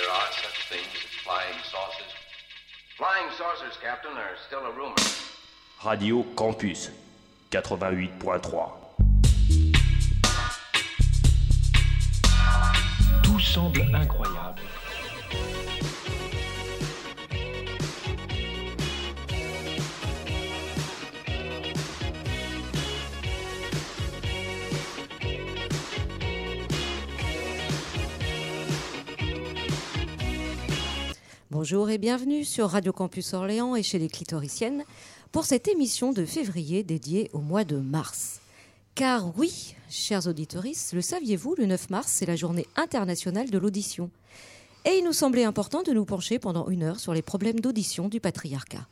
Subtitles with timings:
[0.00, 2.12] there are such things as flying saucers?
[2.96, 4.94] Flying saucers, Captain, are still a rumor.
[5.84, 6.90] Radio Campus
[7.50, 8.70] 88.3.
[13.22, 15.79] Tout semble incroyable.
[31.62, 34.82] Bonjour et bienvenue sur Radio Campus Orléans et chez les clitoriciennes
[35.30, 38.40] pour cette émission de février dédiée au mois de mars.
[38.94, 44.08] Car oui, chers auditeurs, le saviez-vous, le 9 mars, c'est la journée internationale de l'audition.
[44.86, 48.08] Et il nous semblait important de nous pencher pendant une heure sur les problèmes d'audition
[48.08, 48.86] du patriarcat.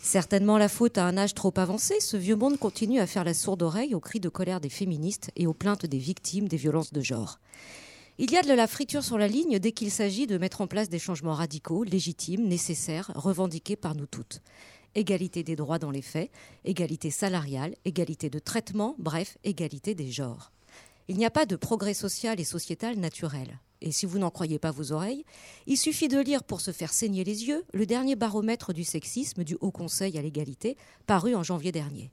[0.00, 3.34] Certainement la faute à un âge trop avancé, ce vieux monde continue à faire la
[3.34, 6.92] sourde oreille aux cris de colère des féministes et aux plaintes des victimes des violences
[6.92, 7.40] de genre.
[8.18, 10.66] Il y a de la friture sur la ligne dès qu'il s'agit de mettre en
[10.66, 14.40] place des changements radicaux, légitimes, nécessaires, revendiqués par nous toutes.
[14.94, 16.30] Égalité des droits dans les faits,
[16.64, 20.50] égalité salariale, égalité de traitement, bref, égalité des genres.
[21.08, 23.60] Il n'y a pas de progrès social et sociétal naturel.
[23.82, 25.26] Et si vous n'en croyez pas vos oreilles,
[25.66, 29.44] il suffit de lire pour se faire saigner les yeux le dernier baromètre du sexisme
[29.44, 32.10] du Haut Conseil à l'égalité, paru en janvier dernier.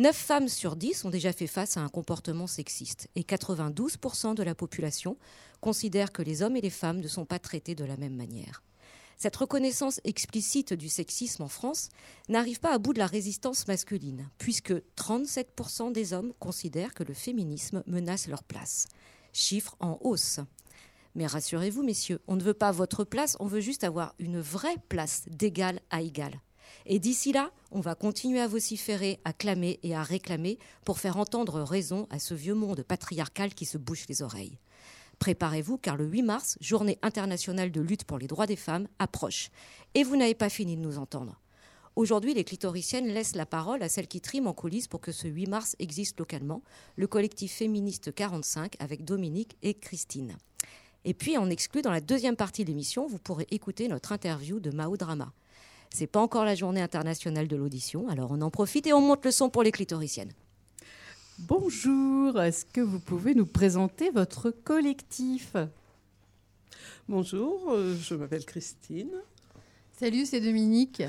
[0.00, 4.42] 9 femmes sur 10 ont déjà fait face à un comportement sexiste et 92% de
[4.42, 5.18] la population
[5.60, 8.62] considère que les hommes et les femmes ne sont pas traités de la même manière.
[9.18, 11.90] Cette reconnaissance explicite du sexisme en France
[12.30, 17.12] n'arrive pas à bout de la résistance masculine, puisque 37% des hommes considèrent que le
[17.12, 18.86] féminisme menace leur place.
[19.34, 20.40] Chiffre en hausse.
[21.14, 24.78] Mais rassurez-vous, messieurs, on ne veut pas votre place, on veut juste avoir une vraie
[24.88, 26.40] place d'égal à égal.
[26.86, 31.16] Et d'ici là, on va continuer à vociférer, à clamer et à réclamer pour faire
[31.16, 34.58] entendre raison à ce vieux monde patriarcal qui se bouche les oreilles.
[35.18, 39.50] Préparez-vous car le 8 mars, journée internationale de lutte pour les droits des femmes, approche.
[39.94, 41.38] Et vous n'avez pas fini de nous entendre.
[41.96, 45.28] Aujourd'hui, les clitoriciennes laissent la parole à celles qui triment en coulisses pour que ce
[45.28, 46.62] 8 mars existe localement,
[46.96, 50.36] le collectif féministe 45 avec Dominique et Christine.
[51.04, 54.60] Et puis, en exclu, dans la deuxième partie de l'émission, vous pourrez écouter notre interview
[54.60, 55.32] de Mao Drama.
[55.92, 59.24] C'est pas encore la journée internationale de l'audition, alors on en profite et on monte
[59.24, 60.32] le son pour les clitoriciennes.
[61.40, 65.56] Bonjour, est-ce que vous pouvez nous présenter votre collectif?
[67.08, 69.10] Bonjour, euh, je m'appelle Christine.
[69.98, 71.02] Salut, c'est Dominique.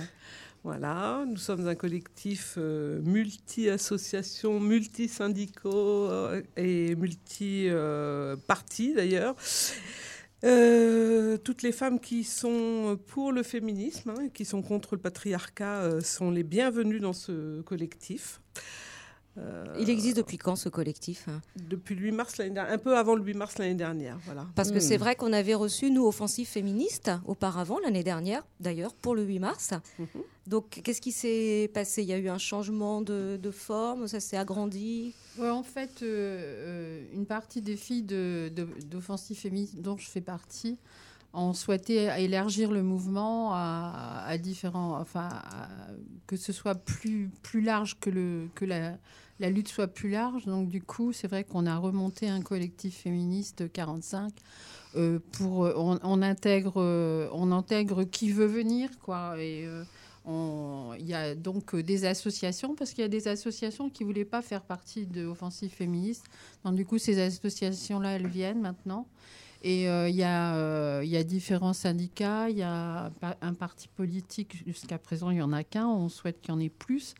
[0.63, 9.35] Voilà, nous sommes un collectif euh, multi-associations, multi-syndicaux euh, et multi-partis d'ailleurs.
[10.43, 15.81] Euh, toutes les femmes qui sont pour le féminisme, hein, qui sont contre le patriarcat,
[15.81, 18.41] euh, sont les bienvenues dans ce collectif.
[19.37, 21.41] Euh, Il existe depuis quand ce collectif hein?
[21.55, 24.45] Depuis le 8 mars l'année dernière, un peu avant le 8 mars l'année dernière, voilà.
[24.55, 29.15] Parce que c'est vrai qu'on avait reçu nous Offensive Féministe auparavant l'année dernière, d'ailleurs pour
[29.15, 29.71] le 8 mars.
[29.99, 30.07] Mhm.
[30.47, 32.01] Donc qu'est-ce qui s'est passé?
[32.01, 35.13] Il y a eu un changement de, de forme, ça s'est agrandi?
[35.37, 40.77] Ouais, en fait, euh, une partie des filles d'Offensive de, Féministe dont je fais partie
[41.33, 45.29] ont souhaité élargir le mouvement à, différents, enfin,
[46.27, 48.97] que ce soit plus, plus large que, le, que la,
[49.49, 50.45] lutte soit plus large.
[50.45, 54.33] Donc du coup, c'est vrai qu'on a remonté un collectif féministe 45
[54.97, 59.85] euh, pour on, on intègre euh, on intègre qui veut venir quoi et euh,
[60.25, 64.25] on, il y a donc des associations parce qu'il y a des associations qui voulaient
[64.25, 66.25] pas faire partie de l'offensive féministe.
[66.63, 69.07] Donc du coup, ces associations là, elles viennent maintenant.
[69.63, 73.11] Et euh, il y, euh, y, a différents syndicats, il y a
[73.41, 76.59] un parti politique, jusqu'à présent il n'y en a qu'un, on souhaite qu'il y en
[76.59, 77.13] ait plus.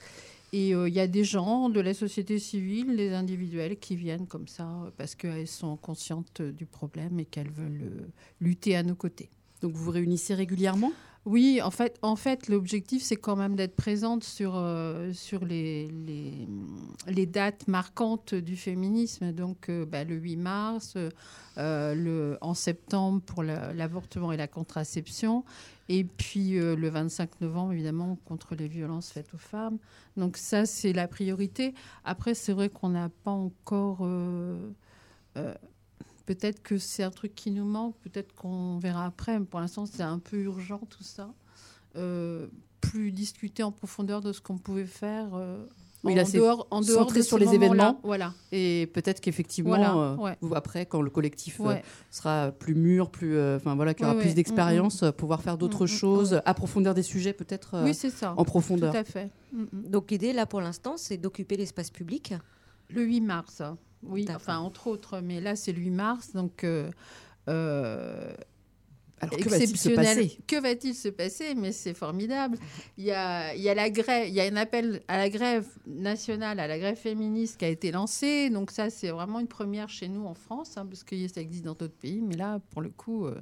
[0.52, 4.26] Et il euh, y a des gens de la société civile, des individuels qui viennent
[4.26, 8.10] comme ça parce qu'elles sont conscientes du problème et qu'elles veulent
[8.42, 9.30] lutter à nos côtés.
[9.62, 10.92] Donc vous vous réunissez régulièrement?
[11.26, 15.88] Oui, en fait, en fait l'objectif, c'est quand même d'être présente sur, euh, sur les,
[17.08, 19.32] les, dates marquantes du féminisme.
[19.32, 20.96] Donc, euh, bah, le 8 mars,
[21.58, 25.46] euh, le, en septembre pour l'avortement et la contraception,
[25.90, 29.78] et puis le 25 novembre, évidemment, contre les violences faites aux femmes.
[30.18, 31.76] Donc, ça, c'est la priorité.
[32.04, 34.08] Après, c'est vrai qu'on n'a pas encore
[36.32, 39.38] Peut-être que c'est un truc qui nous manque, peut-être qu'on verra après.
[39.38, 41.30] Mais pour l'instant, c'est un peu urgent tout ça.
[41.98, 42.48] Euh,
[42.80, 45.28] plus discuter en profondeur de ce qu'on pouvait faire.
[45.34, 45.66] Euh,
[46.06, 48.00] oui, là, en dehors, en dehors de sur les événements.
[48.04, 48.34] Voilà.
[48.54, 51.76] Et peut-être qu'effectivement, voilà, euh, après, quand le collectif euh,
[52.12, 55.12] sera plus mûr, plus, euh, enfin voilà, qu'il y aura plus d'expérience, mm, mm.
[55.12, 58.34] pouvoir faire d'autres mm, choses, approfondir des sujets peut-être oui, ça.
[58.38, 58.94] en profondeur.
[58.94, 59.30] Tout à fait.
[59.74, 62.34] Donc l'idée là pour l'instant, c'est d'occuper l'espace public.
[62.90, 63.62] Le 8 mars.
[64.04, 66.34] Oui, enfin, entre autres, mais là, c'est le 8 mars.
[66.34, 66.90] Donc, euh,
[67.48, 68.34] euh,
[69.32, 70.30] exceptionnel.
[70.48, 71.56] Que va-t-il se passer?
[71.56, 72.58] Mais c'est formidable.
[72.98, 75.30] Il y, a, il y a la grève, il y a un appel à la
[75.30, 78.50] grève nationale, à la grève féministe qui a été lancé.
[78.50, 81.66] Donc ça, c'est vraiment une première chez nous en France, hein, parce que ça existe
[81.66, 82.22] dans d'autres pays.
[82.22, 83.40] Mais là, pour le coup, euh,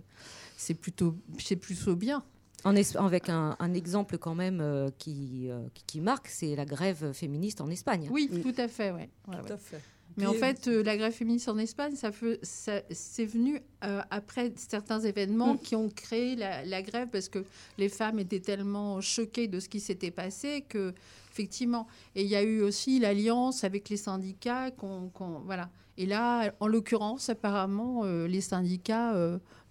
[0.58, 2.24] c'est plutôt, c'est plutôt bien.
[2.66, 7.14] En avec un, exemple quand même euh, qui, euh, qui, qui, marque, c'est la grève
[7.14, 8.10] féministe en Espagne.
[8.12, 8.92] Oui, tout à fait.
[8.92, 9.10] Ouais.
[9.28, 9.82] tout à fait.
[10.18, 12.12] Mais en fait, euh, la grève féministe en Espagne, ça,
[12.42, 15.60] c'est venu euh, après certains événements mm.
[15.60, 17.46] qui ont créé la, grève parce que
[17.78, 20.94] les femmes étaient tellement choquées de ce qui s'était passé que,
[21.32, 25.12] effectivement, et il y a eu aussi l'alliance avec les syndicats, qu'on,
[25.46, 25.70] voilà.
[25.98, 29.16] Et là, en l'occurrence, apparemment, euh, les syndicats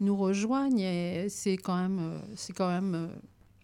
[0.00, 3.10] nous rejoignent et c'est quand même, c'est quand même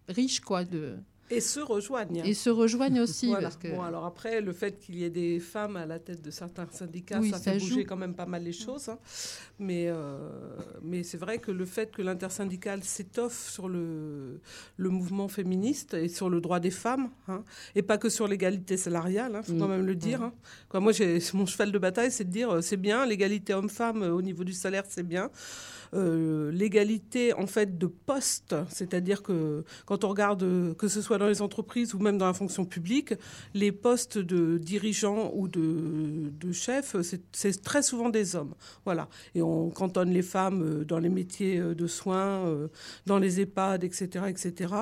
[0.08, 0.96] riche, quoi, de
[1.36, 2.22] et se rejoignent.
[2.24, 3.32] Et se rejoignent aussi.
[3.32, 3.68] Parce que...
[3.68, 6.66] Bon, alors après, le fait qu'il y ait des femmes à la tête de certains
[6.70, 8.88] syndicats, ça, fait bouger quand même pas mal les choses.
[8.88, 8.98] Hein.
[9.58, 10.16] Mais, euh,
[10.82, 14.40] mais c'est vrai que le fait que l'intersyndical s'étoffe sur le,
[14.76, 17.44] le mouvement féministe et sur le droit des femmes, hein,
[17.74, 19.70] et pas que sur l'égalité salariale, il hein, faut quand mm.
[19.70, 20.32] même le dire.
[20.68, 20.92] Quoi, moi,
[21.34, 24.44] mon cheval de bataille, c'est de dire euh, c'est bien, l'égalité homme-femme euh, au niveau
[24.44, 25.30] du salaire, c'est bien.
[25.94, 31.28] Euh, l'égalité en fait de poste, c'est-à-dire que quand on regarde que ce soit dans
[31.28, 33.14] les entreprises ou même dans la fonction publique,
[33.54, 36.96] les postes de dirigeants ou de, de chefs,
[37.32, 38.54] c'est très souvent des hommes.
[38.84, 39.08] Voilà.
[39.34, 42.68] Et on cantonne les femmes euh, dans les métiers euh, de soins,
[43.06, 44.74] dans les EHPAD, etc., etc.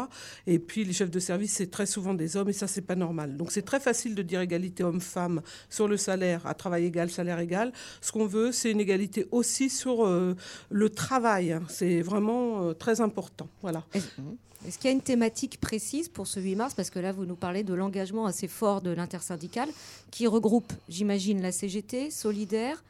[0.47, 2.95] Et puis les chefs de service, c'est très souvent des hommes et ça, c'est pas
[2.95, 3.37] normal.
[3.37, 7.39] Donc c'est très facile de dire égalité homme-femme sur le salaire, à travail égal, salaire
[7.39, 7.73] égal.
[8.01, 11.63] Ce qu'on veut, c'est une égalité aussi sur le travail Hein.
[11.69, 13.49] C'est vraiment euh, très important.
[13.63, 13.85] Voilà.
[13.95, 16.75] Est-ce qu'il y a une thématique précise pour ce 8 mars?
[16.75, 19.69] Parce que là, vous nous parlez de l'engagement assez fort de l'intersyndicale
[20.11, 22.83] qui regroupe, j'imagine, la CGT, Solidaire,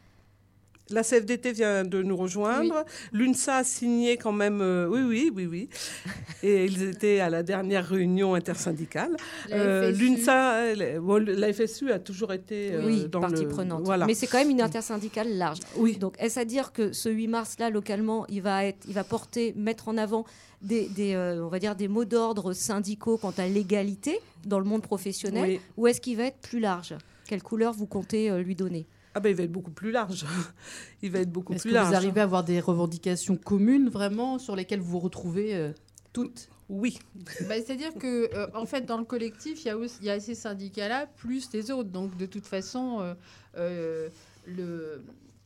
[0.93, 2.85] la CFDT vient de nous rejoindre.
[3.13, 4.61] L'UNSA a signé quand même.
[4.61, 5.69] Euh, oui, oui, oui, oui.
[6.43, 9.17] Et ils étaient à la dernière réunion intersyndicale.
[9.51, 13.83] Euh, L'UNSA, la FSU a toujours été euh, partie prenante.
[13.85, 14.07] Voilà.
[14.07, 15.59] Mais c'est quand même une intersyndicale large.
[15.77, 15.97] Oui.
[15.97, 19.55] Donc, est-ce à dire que ce 8 mars-là, localement, il va, être, il va porter,
[19.57, 20.25] mettre en avant
[20.61, 25.59] des, on va dire des mots d'ordre syndicaux quant à l'égalité dans le monde professionnel
[25.77, 26.95] Ou est-ce qu'il va être plus large?
[27.27, 28.87] Quelle couleur vous comptez lui donner?
[29.15, 30.25] Ah ben, il va être beaucoup plus large.
[31.03, 31.89] il va être beaucoup plus large.
[31.89, 35.73] Vous arrivez à avoir des revendications communes vraiment sur lesquelles vous vous retrouvez euh,
[36.13, 36.49] toutes?
[36.69, 36.99] Oui.
[37.49, 40.11] Bah, c'est-à-dire que euh, en fait dans le collectif il y a aussi, il y
[40.11, 41.91] a ces syndicats-là plus les autres.
[41.91, 43.15] Donc de toute façon
[43.57, 44.09] euh,
[44.47, 45.03] le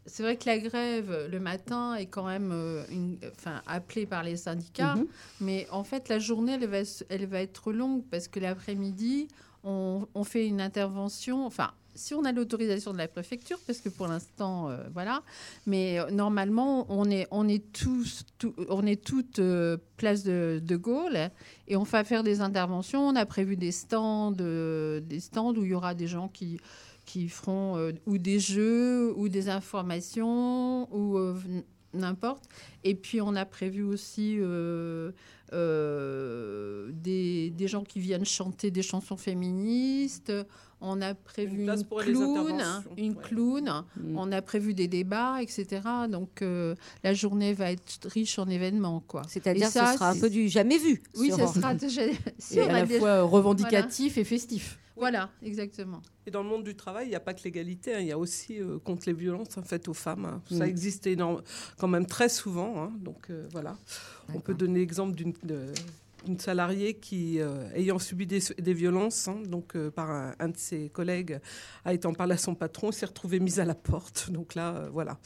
[0.09, 2.53] c'est vrai que la grève le matin est quand même
[2.93, 5.07] une, enfin, appelée par les syndicats, mhm.
[5.41, 9.27] mais en fait la journée elle va, elle va être longue parce que l'après-midi
[9.67, 14.07] on, fait une intervention, enfin si on a l'autorisation de la préfecture, parce que pour
[14.07, 15.23] l'instant, euh, voilà,
[15.67, 18.25] mais euh, normalement, on est, on est tous,
[18.69, 21.31] on est toute euh, place de, Gaulle
[21.69, 23.01] et on va faire des interventions.
[23.01, 26.59] On a prévu des stands, des stands où il y aura des gens qui
[27.07, 31.19] qui feront ou des jeux ou des informations ou
[31.97, 32.45] n'importe.
[32.85, 34.39] Et puis on a prévu aussi
[36.93, 40.33] des, des, gens qui viennent chanter des chansons féministes.
[40.81, 42.63] On a prévu une, clown,
[42.99, 43.85] une clown.
[43.97, 44.19] Mm.
[44.19, 45.81] On a prévu des débats, etc.
[46.11, 49.23] Donc euh, la journée va être riche en événements, quoi.
[49.27, 51.03] C'est-à-dire que ce sera un peu du jamais vu.
[51.17, 51.75] Oui, ce sera
[52.55, 54.79] et à la fois revendicatif et festif.
[54.97, 56.01] Voilà, exactement.
[56.27, 58.01] Et dans le monde du travail, il n'y a pas que l'égalité, hein.
[58.01, 60.25] il y a aussi euh, contre les violences faites aux femmes.
[60.25, 60.43] Hein.
[60.51, 60.69] Ça mm.
[60.69, 61.09] existe
[61.79, 62.83] quand même très souvent.
[62.83, 62.93] Hein.
[62.99, 63.77] donc euh, voilà,
[64.35, 65.35] on peut donner l'exemple d'une
[66.29, 70.89] une salariée qui, euh, ayant subi des, violences, hein, donc euh, par un, de ses
[70.89, 71.39] collègues,
[71.85, 74.31] a été en parler à son patron, s'est retrouvée mise à la porte.
[74.37, 75.19] Donc là, euh, voilà.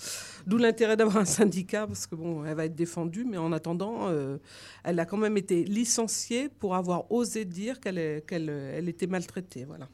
[0.47, 4.09] D'où l'intérêt d'avoir un syndicat, parce que bon, elle va être défendue, mais en attendant,
[4.85, 9.64] elle a quand même été licenciée pour avoir osé dire qu'elle qu'elle elle était maltraitée.
[9.64, 9.88] Voilà.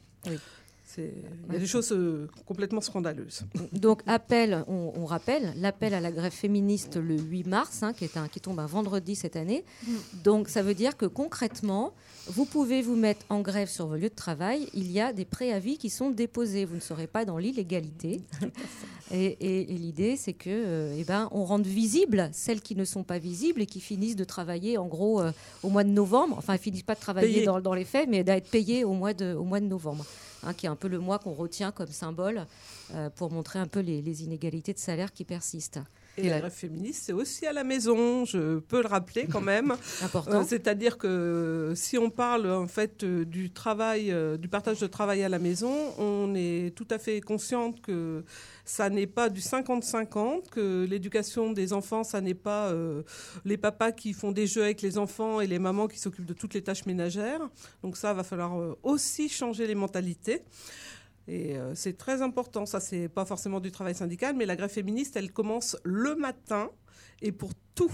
[0.99, 3.43] Il y a des choses euh, complètement scandaleuses.
[3.73, 8.17] Donc, appel, on, rappelle, l'appel à la grève féministe le 8 mars, hein, qui, est
[8.17, 9.65] un, qui tombe un vendredi cette année.
[9.87, 9.93] Mm.
[10.25, 11.93] Donc, ça veut dire que concrètement,
[12.27, 14.69] vous pouvez vous mettre en grève sur vos lieux de travail.
[14.75, 16.65] Il y a des préavis qui sont déposés.
[16.65, 18.23] Vous ne serez pas dans l'illégalité.
[19.13, 23.19] Et, l'idée, c'est que, euh, eh ben, on rende visibles celles qui ne sont pas
[23.19, 25.33] visibles et qui finissent de travailler, en gros, euh,
[25.63, 26.37] au mois de novembre.
[26.39, 29.15] Enfin, elles finissent pas de travailler dans, dans, les faits, mais d'être payées au mois
[29.15, 30.05] de, au mois de novembre.
[30.43, 32.47] Hein, qui est un peu le mois qu'on retient comme symbole
[32.95, 35.81] euh, pour montrer un peu les, inégalités de salaire qui persistent.
[36.19, 39.77] Et, la grève féministe, c'est aussi à la maison, je peux le rappeler quand même.
[40.03, 40.45] Important.
[40.45, 45.39] C'est-à-dire que si on parle en fait du travail, du partage de travail à la
[45.39, 48.25] maison, on est tout à fait consciente que
[48.67, 53.03] ça n'est pas du 50-50, que l'éducation des enfants, ça n'est pas euh,
[53.45, 56.35] les papas qui font des jeux avec les enfants et les mamans qui s'occupent de
[56.35, 57.41] toutes les tâches ménagères.
[57.83, 60.43] Donc ça, va falloir euh, aussi changer les mentalités.
[61.29, 62.67] Et euh, c'est très important.
[62.67, 66.71] Ça, c'est pas forcément du travail syndical, mais la grève féministe, elle commence le matin
[67.23, 67.93] et pour tout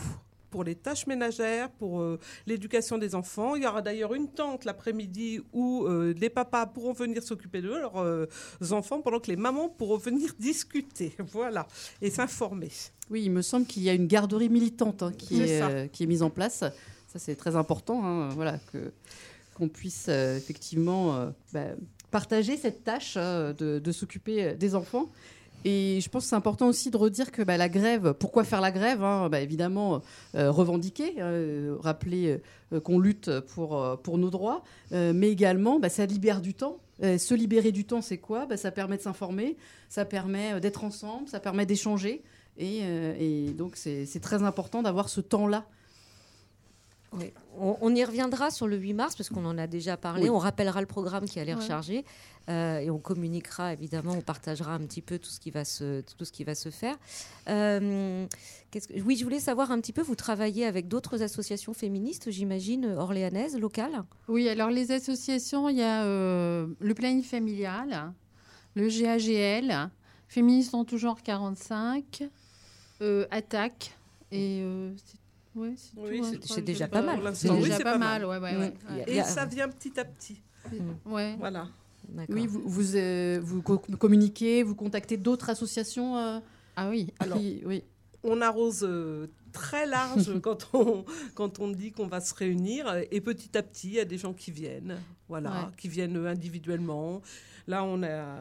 [0.50, 3.56] pour les tâches ménagères, pour euh, l'éducation des enfants.
[3.56, 7.68] Il y aura d'ailleurs une tente l'après-midi où euh, les papas pourront venir s'occuper de
[7.68, 11.66] leurs enfants pendant que les mamans pourront venir discuter, voilà,
[12.02, 12.68] et s'informer.
[13.08, 16.06] Oui, il me semble qu'il y a une garderie militante hein, qui, est, qui est
[16.06, 16.64] mise en place.
[17.08, 18.92] Ça, c'est très important, hein, voilà, que
[19.54, 21.68] qu'on puisse effectivement bah,
[22.12, 25.08] partager cette tâche de, de s'occuper des enfants.
[25.64, 28.60] Et je pense que c'est important aussi de redire que bah, la grève, pourquoi faire
[28.60, 30.02] la grève hein, bah, Évidemment,
[30.34, 32.40] euh, revendiquer, euh, rappeler
[32.72, 36.78] euh, qu'on lutte pour, pour nos droits, mais également, bah, ça libère du temps.
[37.00, 38.46] se libérer du temps, c'est quoi?
[38.56, 39.56] Ça permet de s'informer,
[39.88, 42.22] ça permet d'être ensemble, ça permet d'échanger.
[42.58, 45.66] Et, donc, c'est très important d'avoir ce temps-là
[47.58, 50.30] on, y reviendra sur le 8 mars parce qu'on en a déjà parlé.
[50.30, 52.04] On rappellera le programme qui a l'air chargé
[52.48, 56.00] euh, et on communiquera évidemment, on partagera un petit peu tout ce qui va se,
[56.00, 56.96] tout ce qui va se faire.
[57.48, 58.26] Euh,
[59.04, 63.58] oui, je voulais savoir un petit peu, vous travaillez avec d'autres associations féministes, j'imagine, orléanaises,
[63.58, 64.02] locales?
[64.28, 68.12] Oui, alors les associations, il y a euh, le planning familial,
[68.74, 69.90] le GAGL,
[70.28, 72.24] Féministes en tout genre 45,
[73.30, 73.96] Attaque
[74.30, 74.64] et
[75.54, 75.76] oui,
[76.42, 77.20] c'est déjà pas mal.
[77.34, 78.74] C'est déjà pas, mal, ouais, ouais,
[79.06, 80.42] Et ça vient petit à petit.
[81.04, 81.36] Ouais.
[81.38, 81.68] Voilà.
[82.28, 86.40] Oui, vous, vous, euh, vous, communiquez, vous contactez d'autres associations euh,
[86.76, 87.08] Ah oui.
[87.18, 87.84] Alors, oui.
[88.24, 91.04] On arrose euh, très large quand on,
[91.34, 92.86] quand on dit qu'on va se réunir.
[93.10, 97.22] Et petit à petit, il y a des gens qui viennent, voilà, qui viennent individuellement.
[97.66, 98.40] Là, on a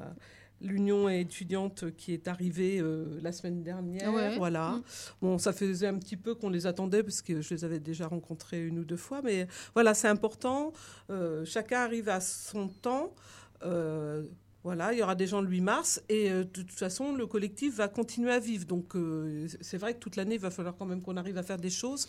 [0.62, 4.12] l'union étudiante qui est arrivée euh, la semaine dernière.
[4.38, 4.72] Voilà.
[4.72, 4.84] Mm.
[5.22, 8.08] Bon, ça faisait un petit peu qu'on les attendait parce que je les avais déjà
[8.08, 10.74] rencontrés une ou deux fois, mais voilà, c'est important.
[11.10, 13.14] Euh, chacun arrive à son temps.
[13.64, 14.24] Euh,
[14.64, 17.78] voilà, il y aura des gens le 8 mars et de toute façon, le collectif
[17.78, 18.66] va continuer à vivre.
[18.66, 18.94] Donc,
[19.60, 21.72] c'est vrai que toute l'année, il va falloir quand même qu'on arrive à faire des
[21.72, 22.08] choses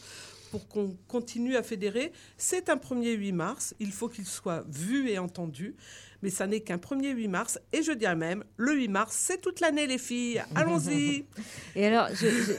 [0.53, 2.13] pour qu'on continue à fédérer.
[2.37, 5.75] C'est un premier 8 mars, il faut qu'il soit vu et entendu
[6.23, 7.61] mais ça n'est qu'un premier 8 mars.
[7.73, 10.43] Et je dirais même, le 8 mars, c'est toute l'année, les filles.
[10.55, 11.27] Allons-y.
[11.77, 12.09] et alors,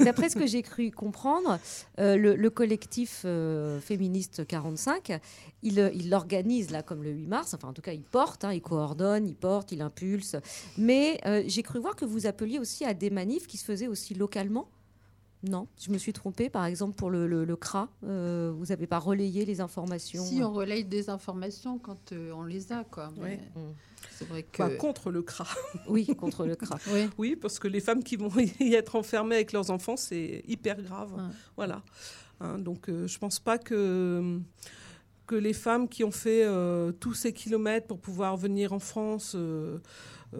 [0.01, 1.59] d'après ce que j'ai cru comprendre,
[2.00, 5.19] euh, le, collectif euh, féministe 45,
[5.63, 7.53] il, il l'organise là comme le 8 mars.
[7.53, 10.35] Enfin, en tout cas, il porte, hein, il coordonne, il porte, il impulse.
[10.77, 13.88] Mais euh, j'ai cru voir que vous appeliez aussi à des manifs qui se faisaient
[13.88, 14.67] aussi localement.
[15.43, 16.50] Non, je me suis trompée.
[16.50, 20.53] Par exemple, pour le, le, CRA, euh, vous n'avez pas relayé les informations Si, on
[20.53, 22.85] relaye des informations quand euh, on les a.
[22.85, 23.12] Quoi.
[23.17, 23.38] Oui.
[24.12, 24.77] C'est vrai que...
[24.77, 25.45] contre le CRA.
[25.88, 26.77] Oui, contre le CRA.
[26.93, 27.09] oui.
[27.17, 27.35] oui.
[27.35, 31.12] parce que les femmes qui vont y être enfermées avec leurs enfants, c'est hyper grave.
[31.57, 31.81] Voilà.
[32.39, 34.39] Hein, donc, euh, je ne pense pas que
[35.25, 36.46] que les femmes qui ont fait
[37.00, 39.38] tous ces kilomètres pour pouvoir venir en France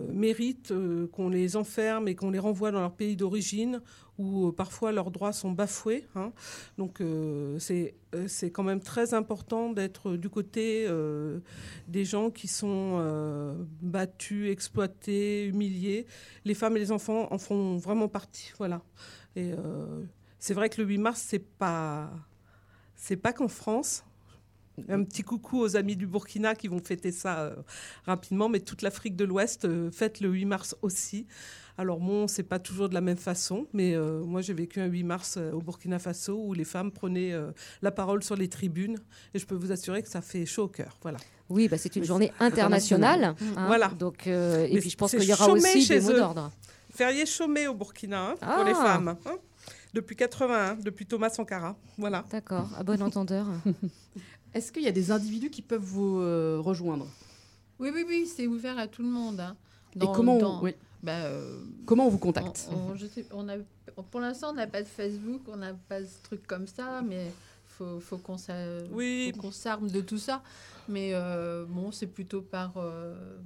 [0.10, 0.74] méritent
[1.12, 3.82] qu'on les enferme et qu'on les renvoie dans leur pays d'origine
[4.18, 6.06] où euh, parfois leurs droits sont bafoués.
[6.16, 6.32] Hein.
[6.78, 10.88] Donc euh, euh, c'est quand même très important d'être du côté
[11.88, 16.06] des gens qui sont battus, exploités, humiliés.
[16.46, 18.52] Les femmes et les enfants en font vraiment partie.
[18.58, 18.82] Voilà.
[19.36, 19.52] Et
[20.40, 22.12] c'est vrai que le 8 mars, c'est pas
[22.96, 24.04] c'est pas qu'en France.
[24.89, 27.53] Un petit coucou aux amis du Burkina qui vont fêter ça
[28.06, 31.27] rapidement, mais toute l'Afrique de l'Ouest fête le 8 mars aussi.
[31.77, 34.86] Alors bon, c'est pas toujours de la même façon, mais euh, moi j'ai vécu un
[34.86, 37.51] 8 mars euh, au Burkina Faso où les femmes prenaient euh,
[37.82, 38.98] la parole sur les tribunes
[39.34, 40.98] et je peux vous assurer que ça fait chaud au cœur.
[41.01, 41.18] Voilà.
[41.50, 43.24] Oui, bah, c'est une journée internationale.
[43.24, 43.36] Hein.
[43.68, 43.88] voilà.
[43.88, 46.51] Donc, et puis je pense qu'il y aura aussi des mots d'ordre.
[46.94, 48.84] Férié chômé au Burkina hein, pour les ah.
[48.84, 49.18] femmes.
[49.25, 49.38] Hein.
[49.96, 51.75] depuis 81, depuis Thomas Sankara.
[51.98, 52.24] Voilà.
[52.30, 53.48] D'accord, à bon entendeur.
[54.53, 56.17] Est-ce qu'il y a des individus qui peuvent vous
[56.62, 57.07] rejoindre?
[57.79, 59.41] Oui, oui, oui, c'est ouvert à tout le monde.
[59.95, 60.75] et comment oui.
[61.03, 62.69] Bah, euh, Comment on vous contacte?
[63.33, 63.57] on, a,
[64.10, 67.25] Pour l'instant, on n'a pas de Facebook, on n'a pas de truc comme ça, mais
[67.25, 70.41] il faut, qu'on s'arme de tout ça.
[70.88, 73.38] Mais euh, bon, c'est plutôt par, euh,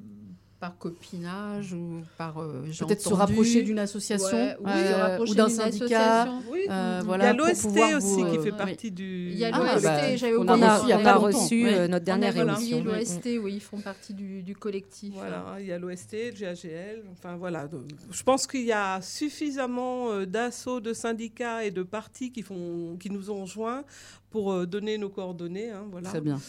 [0.59, 5.49] par copinage ou par euh, Peut-être se rapprocher d'une association Ouais, oui, euh, ou d'un
[5.49, 6.27] syndicat.
[6.51, 6.65] Oui.
[6.69, 9.29] Euh, Il voilà, y a l'OST aussi vous, qui fait partie du.
[9.31, 10.53] Il y a Ah, l'OST, bah, j'avais on oublié.
[10.53, 11.87] a On a, reçu il y a on pas reçu ouais.
[11.87, 12.83] notre dernière on émission.
[12.83, 15.13] l'OST, oui, ils font partie du, du collectif.
[15.13, 17.67] Voilà, il y a l'OST, le GAGL, enfin voilà.
[17.67, 22.97] donc, Je pense qu'il y a suffisamment d'assauts, de syndicats et de partis qui, font,
[22.99, 23.83] qui nous ont joints
[24.29, 25.71] pour euh, donner nos coordonnées.
[25.71, 26.09] hein, voilà.
[26.09, 26.39] Très bien.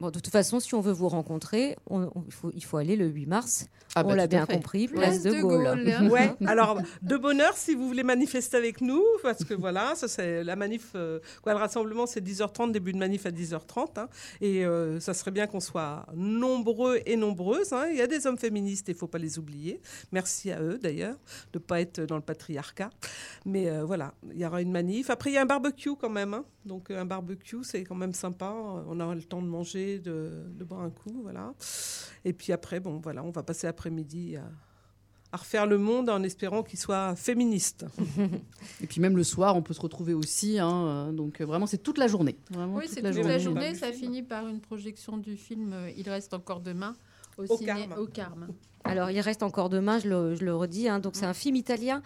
[0.00, 2.76] Bon, de toute façon, si on veut vous rencontrer, on- on- il, faut, il faut
[2.76, 3.66] aller le 8 mars.
[3.96, 4.52] Ah, on bah, l'a tout à bien fait.
[4.54, 6.08] compris, place, de Gaulle.
[6.08, 10.06] Ouais, alors de bonne heure si vous voulez manifester avec nous, parce que voilà, ça
[10.06, 14.08] c'est la manif, euh, quoi, le rassemblement c'est 10h30, début de manif à 10h30, hein,
[14.40, 17.72] et euh, ça serait bien qu'on soit nombreux et nombreuses.
[17.72, 17.86] hein.
[17.90, 19.80] Il y a des hommes féministes, il faut pas les oublier.
[20.12, 21.16] Merci à eux d'ailleurs
[21.52, 22.90] de pas être dans le patriarcat,
[23.46, 25.10] mais euh, voilà, il y aura une manif.
[25.10, 26.44] Après il y a un barbecue quand même, hein.
[26.66, 27.27] donc un barbecue
[27.62, 28.54] c'est quand même sympa.
[28.88, 31.52] On aura le temps de manger, de, de boire un coup, voilà.
[32.24, 34.44] Et puis après, bon voilà, on va passer l'après-midi à
[35.30, 37.84] à refaire le monde en espérant qu'il soit féministe.
[38.82, 40.58] Et puis même le soir, on peut se retrouver aussi.
[40.58, 42.38] hein, donc vraiment, c'est toute la journée.
[42.50, 43.32] Vraiment Oui, toute c'est la toute journée.
[43.32, 43.74] la journée.
[43.74, 46.96] Ça finit par une projection du film euh, Il reste encore demain
[47.38, 47.92] au, Au ciné- Carme.
[47.98, 48.48] au Carme.
[48.84, 50.88] Alors, il reste encore demain, je le, je le redis.
[50.88, 52.00] hein, donc, c'est un film italien.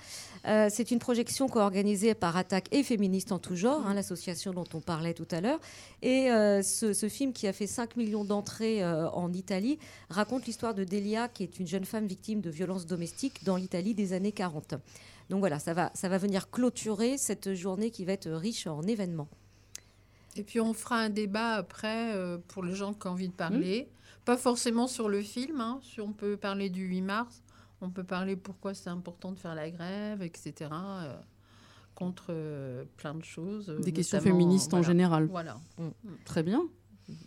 [0.46, 4.64] Euh, c'est une projection co-organisée par Attaque et Féministes en tout genre, hein, l'association dont
[4.74, 5.60] on parlait tout à l'heure.
[6.00, 10.46] Et euh, ce, ce film, qui a fait 5 millions d'entrées euh, en Italie, raconte
[10.46, 14.12] l'histoire de Delia, qui est une jeune femme victime de violences domestiques dans l'Italie des
[14.14, 14.74] années 40.
[15.30, 18.82] Donc voilà, ça va, ça va venir clôturer cette journée qui va être riche en
[18.82, 19.28] événements.
[20.34, 23.34] Et puis on fera un débat après euh, pour les gens qui ont envie de
[23.34, 23.88] parler.
[24.24, 27.42] Pas forcément sur le film, hein, si on peut parler du 8 mars,
[27.80, 30.70] on peut parler pourquoi c'est important de faire la grève, etc.
[30.72, 31.16] euh,
[31.94, 33.68] contre euh, plein de choses.
[33.68, 35.26] euh, Des questions notamment, féministes en général.
[35.26, 35.58] Voilà.
[36.24, 36.62] Très bien.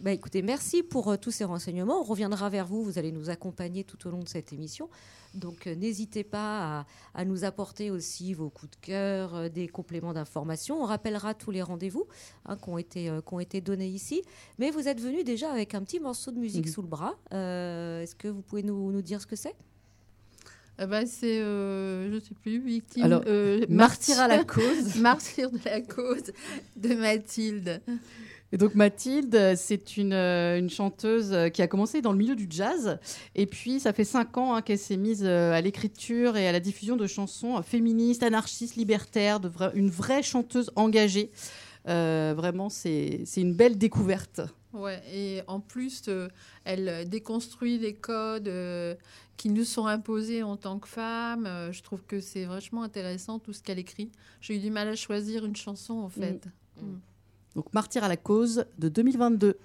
[0.01, 1.99] Bah, écoutez, merci pour euh, tous ces renseignements.
[2.01, 2.83] On reviendra vers vous.
[2.83, 4.89] Vous allez nous accompagner tout au long de cette émission.
[5.33, 9.67] Donc, euh, n'hésitez pas à, à nous apporter aussi vos coups de cœur, euh, des
[9.67, 10.81] compléments d'information.
[10.81, 12.05] On rappellera tous les rendez-vous
[12.45, 14.21] hein, qui, ont été, euh, qui ont été donnés ici.
[14.59, 16.71] Mais vous êtes venus déjà avec un petit morceau de musique Mhm.
[16.71, 17.15] sous le bras.
[17.33, 19.55] Euh, Est-ce que vous pouvez nous, nous dire ce que c'est?
[20.77, 23.03] Eh ben, c'est, euh, je sais plus, victime.
[23.05, 24.95] Alors, euh, Martyr à la cause.
[24.99, 26.31] martyr de la cause
[26.75, 27.81] de Mathilde.
[28.55, 32.37] Et donc Mathilde, c'est une, euh, une chanteuse euh, qui a commencé dans le milieu
[32.37, 32.99] du jazz.
[33.35, 36.53] Et puis, ça fait cinq ans hein, qu'elle s'est mise euh, à l'écriture et à
[36.53, 41.31] la diffusion de chansons féministes, anarchistes, libertaires, de vra- une vraie chanteuse engagée.
[41.89, 44.39] Euh, vraiment, c'est une belle découverte.
[44.71, 46.29] Ouais, et en plus, euh,
[46.63, 48.95] elle déconstruit les codes euh,
[49.35, 51.49] qui nous sont imposés en tant que femmes.
[51.73, 54.13] Je trouve que c'est vachement intéressant tout ce qu'elle écrit.
[54.39, 56.45] J'ai eu du mal à choisir une chanson, en fait.
[57.55, 59.57] Donc, Martyr à la cause de 2022.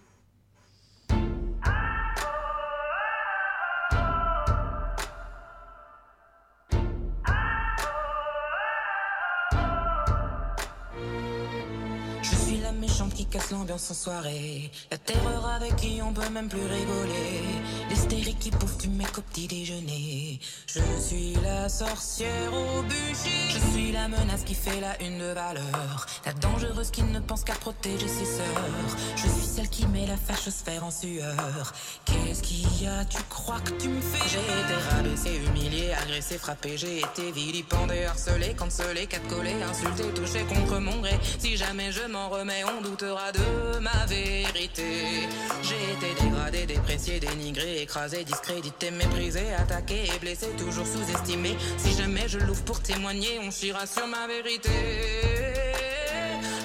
[13.73, 14.71] En soirée.
[14.91, 17.43] La terreur avec qui on peut même plus rigoler.
[17.89, 20.41] L'hystérie qui bouffe du mec au petit déjeuner.
[20.67, 23.49] Je suis la sorcière au bûcher.
[23.49, 26.07] Je suis la menace qui fait la une de valeur.
[26.27, 28.97] La dangereuse qui ne pense qu'à protéger ses sœurs.
[29.17, 31.73] Je suis celle qui met la fâchosphère en sueur.
[32.05, 33.05] Qu'est-ce qu'il y a?
[33.05, 34.29] Tu crois que tu me fais?
[34.29, 36.77] J'ai été rabaissé, humilié, agressé, frappé.
[36.77, 41.19] J'ai été vilipendé, harcelé, cancelé, catcollé, insulté, touché contre mon gré.
[41.39, 43.33] Si jamais je m'en remets, on doutera
[43.81, 45.29] ma vérité.
[45.63, 51.57] J'ai été dégradé, déprécié, dénigré, écrasé, discrédité, méprisé, attaqué et blessé, toujours sous-estimé.
[51.79, 54.71] Si jamais je l'ouvre pour témoigner, on chira sur ma vérité.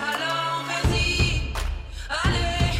[0.01, 1.53] Alors vas-y,
[2.09, 2.79] allez.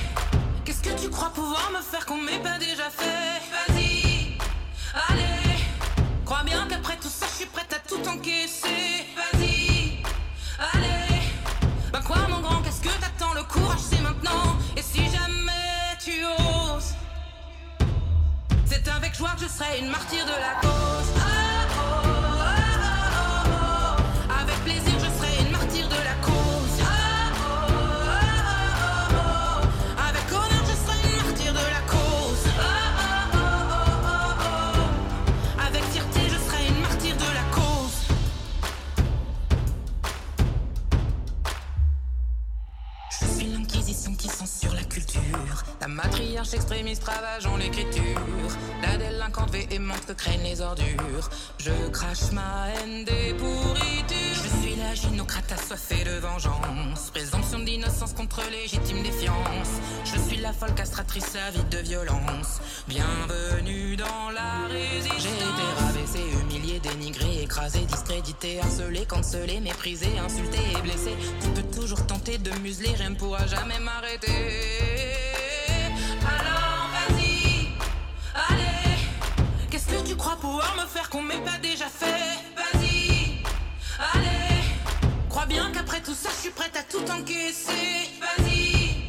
[0.64, 3.15] Qu'est-ce que tu crois pouvoir me faire qu'on m'ait pas déjà fait?
[61.18, 62.60] Avide de violence.
[62.90, 65.22] Bienvenue dans la résistance.
[65.22, 71.16] J'ai été rabaissé, humilié, dénigré, écrasé, discrédité, harcelé, cancellé, méprisé, insulté et blessé.
[71.42, 74.28] Tu peux toujours tenter de museler, rien ne pourra jamais m'arrêter.
[76.28, 77.70] Alors vas-y,
[78.50, 79.00] allez.
[79.72, 82.40] Qu'est-ce que tu crois pouvoir me faire qu'on m'ait pas déjà fait?
[82.58, 83.42] Vas-y,
[84.14, 84.64] allez.
[85.30, 88.10] Crois bien qu'après tout ça, je suis prête à tout encaisser.
[88.20, 89.08] Vas-y,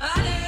[0.00, 0.41] allez.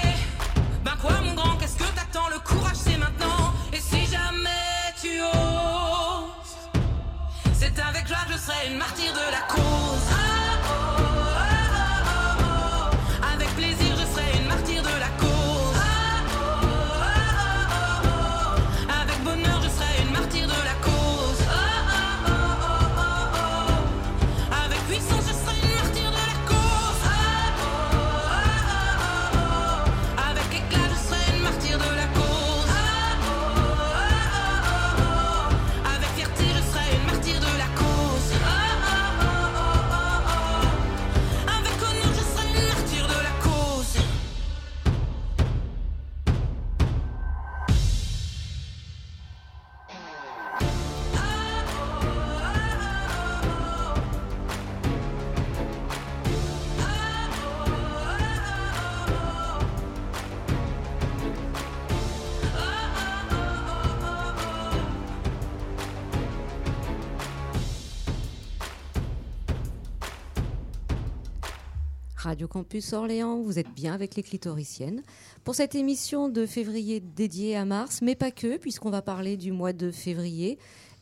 [72.54, 75.02] Campus Orléans, vous êtes bien avec les clitoriciennes.
[75.42, 79.50] Pour cette émission de février dédiée à Mars, mais pas que, puisqu'on va parler du
[79.50, 80.56] mois de février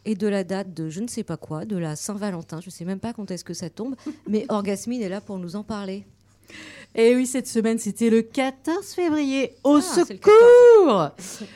[0.07, 2.63] et de la date de je ne sais pas quoi, de la Saint-Valentin.
[2.63, 5.37] Je ne sais même pas quand est-ce que ça tombe, mais Orgasmine est là pour
[5.39, 6.07] nous en parler.
[6.95, 9.55] Et oui, cette semaine, c'était le 14 février.
[9.65, 11.11] Au Ah, secours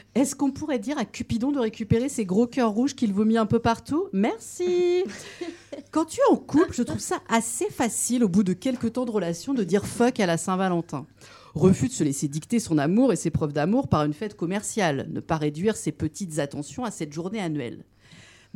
[0.14, 3.44] Est-ce qu'on pourrait dire à Cupidon de récupérer ces gros cœurs rouges qu'il vomit un
[3.44, 4.08] peu partout?
[4.14, 5.04] Merci
[5.90, 9.04] Quand tu es en couple, je trouve ça assez facile, au bout de quelques temps
[9.04, 11.06] de relation, de dire fuck à la Saint-Valentin.
[11.54, 15.06] Refus de se laisser dicter son amour et ses preuves d'amour par une fête commerciale.
[15.10, 17.84] Ne pas réduire ses petites attentions à cette journée annuelle.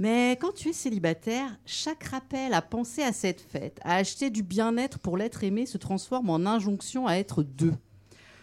[0.00, 4.42] Mais quand tu es célibataire, chaque rappel à penser à cette fête, à acheter du
[4.42, 7.74] bien-être pour l'être aimé, se transforme en injonction à être deux.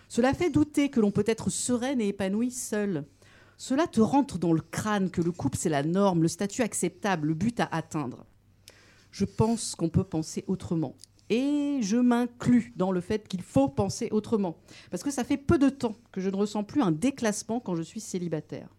[0.07, 3.05] Cela fait douter que l'on peut être sereine et épanouie seule.
[3.57, 7.29] Cela te rentre dans le crâne que le couple c'est la norme, le statut acceptable,
[7.29, 8.27] le but à atteindre.
[9.09, 10.93] Je pense qu'on peut penser autrement.
[11.31, 14.57] Et je m'inclus dans le fait qu'il faut penser autrement.
[14.91, 17.73] Parce que ça fait peu de temps que je ne ressens plus un déclassement quand
[17.73, 18.76] je suis célibataire.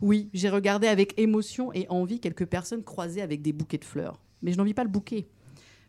[0.00, 4.20] Oui, j'ai regardé avec émotion et envie quelques personnes croisées avec des bouquets de fleurs.
[4.42, 5.26] Mais je n'en vis pas le bouquet.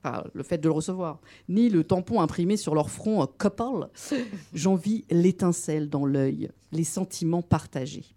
[0.03, 1.19] Enfin, le fait de le recevoir.
[1.49, 3.89] Ni le tampon imprimé sur leur front euh, couple.
[4.53, 8.15] J'en vis l'étincelle dans l'œil, les sentiments partagés.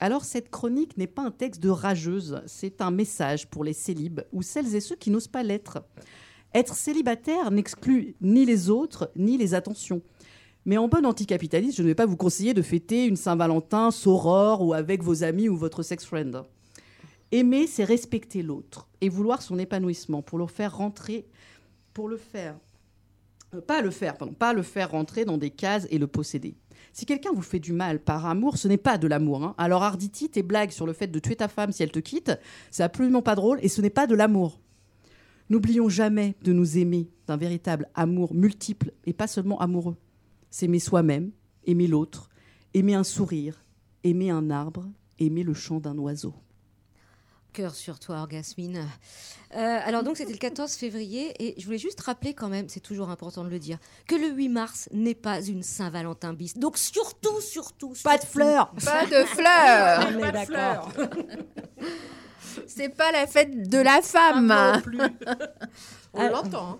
[0.00, 4.22] Alors cette chronique n'est pas un texte de rageuse, c'est un message pour les célibes
[4.32, 5.82] ou celles et ceux qui n'osent pas l'être.
[6.54, 10.00] Être célibataire n'exclut ni les autres ni les attentions.
[10.66, 14.62] Mais en bon anticapitaliste, je ne vais pas vous conseiller de fêter une Saint-Valentin saurore
[14.62, 16.42] ou avec vos amis ou votre sex friend.
[17.32, 21.26] Aimer, c'est respecter l'autre et vouloir son épanouissement pour le faire rentrer,
[21.94, 22.56] pour le faire,
[23.54, 26.56] euh, pas le faire, pardon, pas le faire rentrer dans des cases et le posséder.
[26.92, 29.44] Si quelqu'un vous fait du mal par amour, ce n'est pas de l'amour.
[29.44, 29.54] hein.
[29.58, 32.32] Alors Arditi, tes blagues sur le fait de tuer ta femme si elle te quitte,
[32.70, 34.60] c'est absolument pas drôle et ce n'est pas de l'amour.
[35.48, 39.96] N'oublions jamais de nous aimer d'un véritable amour multiple et pas seulement amoureux.
[40.50, 41.30] S'aimer soi-même,
[41.64, 42.28] aimer l'autre,
[42.74, 43.64] aimer un sourire,
[44.04, 44.86] aimer un arbre,
[45.18, 46.34] aimer le chant d'un oiseau.
[47.52, 48.86] Cœur sur toi, Orgasmine.
[49.56, 52.78] Euh, alors donc c'était le 14 février et je voulais juste rappeler quand même, c'est
[52.78, 56.56] toujours important de le dire, que le 8 mars n'est pas une Saint-Valentin bis.
[56.56, 60.08] Donc surtout, surtout, Pas de surtout- fleurs Pas de fleurs.
[60.14, 60.92] On est d'accord.
[62.68, 64.52] C'est pas la fête de la femme.
[66.12, 66.28] On Ah.
[66.30, 66.70] l'entend.
[66.70, 66.78] hein.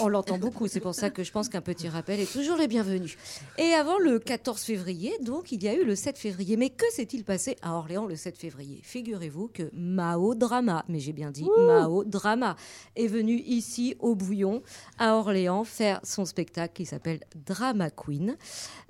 [0.00, 2.68] On l'entend beaucoup, c'est pour ça que je pense qu'un petit rappel est toujours les
[2.68, 3.16] bienvenus.
[3.58, 6.56] Et avant le 14 février, donc, il y a eu le 7 février.
[6.56, 8.80] Mais que s'est-il passé à Orléans le 7 février?
[8.84, 12.54] Figurez-vous que Mao Drama, mais j'ai bien dit Mao Drama,
[12.94, 14.62] est venu ici au Bouillon,
[14.98, 18.36] à Orléans, faire son spectacle qui s'appelle Drama Queen.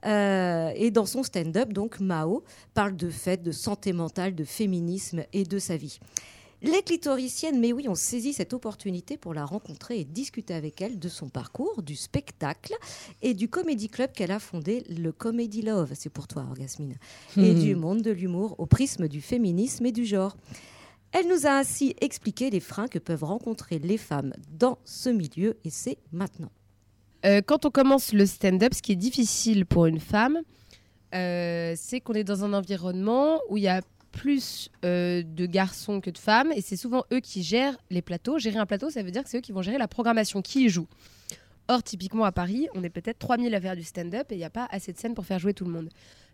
[0.05, 5.23] Euh, et dans son stand-up, donc, Mao parle de fête, de santé mentale, de féminisme
[5.33, 5.99] et de sa vie.
[6.61, 10.99] Les clitoriciennes, mais oui, ont saisi cette opportunité pour la rencontrer et discuter avec elle
[10.99, 12.75] de son parcours, du spectacle
[13.23, 16.97] et du comédie club qu'elle a fondé, le Comedy Love, c'est pour toi, Orgasmine,
[17.37, 20.37] et du monde de l'humour au prisme du féminisme et du genre.
[21.13, 25.57] Elle nous a ainsi expliqué les freins que peuvent rencontrer les femmes dans ce milieu
[25.65, 26.51] et c'est maintenant.
[27.25, 30.39] Euh, quand on commence le stand-up, ce qui est difficile pour une femme,
[31.15, 33.81] euh, c'est qu'on est dans un environnement où il y a
[34.19, 38.39] plus euh, de garçons que de femmes et c'est souvent eux qui gèrent les plateaux.
[38.41, 40.65] Gérer un plateau, ça veut dire que c'est eux qui vont gérer la programmation, qui
[40.65, 40.89] y joue?
[41.69, 44.45] Or, typiquement à Paris, on est peut-être 3000 à faire du stand-up et il n'y
[44.45, 45.89] a pas assez de scènes pour faire jouer tout le monde.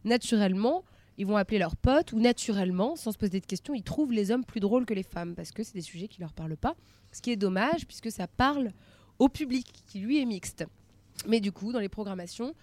[0.04, 0.82] Naturellement,
[1.18, 4.30] ils vont appeler leurs potes ou naturellement, sans se poser de questions, ils trouvent les
[4.30, 6.76] hommes plus drôles que les femmes parce que c'est des sujets qui leur parlent pas.
[7.12, 8.72] Ce qui est dommage puisque ça parle
[9.18, 10.64] au public qui lui est mixte.
[11.28, 12.54] Mais du coup, dans les programmations,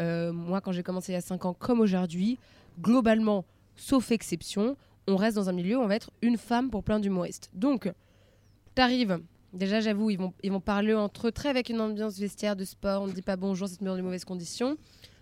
[0.00, 2.38] euh, moi quand j'ai commencé il y a 5 ans comme aujourd'hui,
[2.80, 3.44] globalement,
[3.78, 7.00] sauf exception, on reste dans un milieu où on va être une femme pour plein
[7.00, 7.50] d'humoristes.
[7.54, 7.90] Donc,
[8.74, 9.18] t'arrives,
[9.52, 12.64] déjà j'avoue, ils vont, ils vont parler entre eux très avec une ambiance vestiaire de
[12.64, 14.76] sport, on ne dit pas bonjour, c'est dans de mauvaises conditions.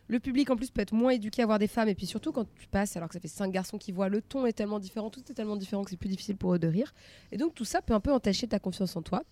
[0.08, 2.30] Le public en plus peut être moins éduqué à voir des femmes et puis surtout
[2.30, 4.78] quand tu passes alors que ça fait cinq garçons qui voient le ton est tellement
[4.78, 6.94] différent, tout est tellement différent que c'est plus difficile pour eux de rire.
[7.32, 9.22] Et donc tout ça peut un peu entacher ta confiance en toi.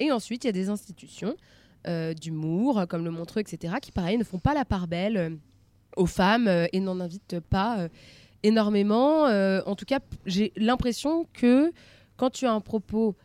[0.00, 1.36] Et ensuite il y a des institutions
[1.86, 5.30] euh, d'humour comme le Montreux etc qui pareil ne font pas la part belle euh,
[5.96, 7.88] aux femmes euh, et n'en invitent pas
[8.42, 9.24] énormément.
[9.24, 11.72] en tout cas j'ai l'impression que
[12.16, 13.16] quand tu as un propos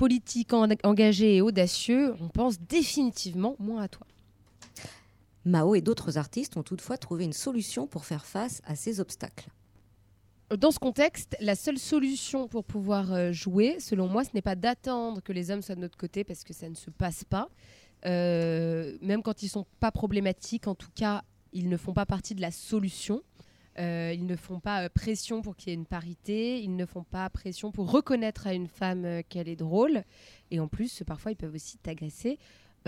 [0.00, 4.06] politique engagé et audacieux, on pense définitivement moins à toi.
[5.44, 9.50] Mao et d'autres artistes ont toutefois trouvé une solution pour faire face à ces obstacles.
[10.56, 14.56] Dans ce contexte, la seule solution pour pouvoir euh, jouer, selon moi, ce n'est pas
[14.56, 17.50] d'attendre que les hommes soient de notre côté parce que ça ne se passe pas.
[18.06, 22.34] Euh, même quand ils sont pas problématiques, en tout cas, ils ne font pas partie
[22.34, 23.22] de la solution.
[23.80, 26.60] Euh, ils ne font pas pression pour qu'il y ait une parité.
[26.62, 30.04] Ils ne font pas pression pour reconnaître à une femme qu'elle est drôle.
[30.50, 32.38] Et en plus, parfois, ils peuvent aussi t'agresser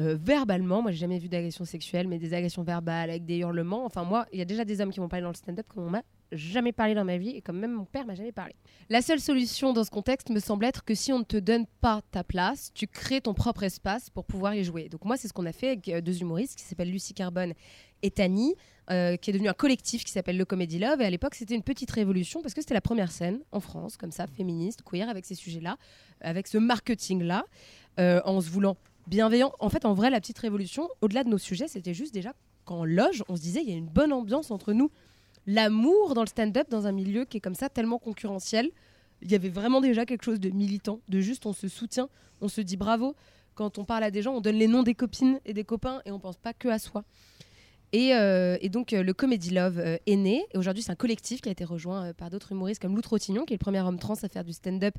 [0.00, 3.84] euh, verbalement, moi j'ai jamais vu d'agression sexuelle, mais des agressions verbales avec des hurlements.
[3.84, 5.90] Enfin, moi, il y a déjà des hommes qui m'ont parlé dans le stand-up qu'on
[5.90, 6.02] m'a
[6.32, 8.54] jamais parlé dans ma vie et comme même mon père m'a jamais parlé.
[8.88, 11.66] La seule solution dans ce contexte me semble être que si on ne te donne
[11.82, 14.88] pas ta place, tu crées ton propre espace pour pouvoir y jouer.
[14.88, 17.52] Donc moi, c'est ce qu'on a fait avec euh, deux humoristes qui s'appellent Lucie Carbone
[18.00, 18.54] et Tani,
[18.92, 21.00] euh, qui est devenu un collectif qui s'appelle le Comedy Love.
[21.00, 23.96] Et à l'époque, c'était une petite révolution parce que c'était la première scène en France,
[23.96, 25.76] comme ça, féministe, queer, avec ces sujets-là,
[26.20, 27.44] avec ce marketing-là,
[27.98, 28.76] en se voulant
[29.06, 29.52] bienveillant.
[29.58, 32.84] En fait, en vrai, la petite révolution, au-delà de nos sujets, c'était juste déjà qu'en
[32.84, 34.90] loge, on se disait, il y a une bonne ambiance entre nous.
[35.46, 38.70] L'amour dans le stand-up, dans un milieu qui est comme ça, tellement concurrentiel,
[39.22, 42.08] il y avait vraiment déjà quelque chose de militant, de juste on se soutient,
[42.40, 43.14] on se dit bravo.
[43.54, 46.00] Quand on parle à des gens, on donne les noms des copines et des copains
[46.04, 47.04] et on pense pas que à soi.
[47.92, 50.44] Et, euh, donc euh, le Comedy Love euh, est né.
[50.52, 53.44] Et aujourd'hui, c'est un collectif qui a été rejoint par d'autres humoristes comme Lou Trottignon,
[53.44, 54.94] qui est le premier homme trans à faire du stand-up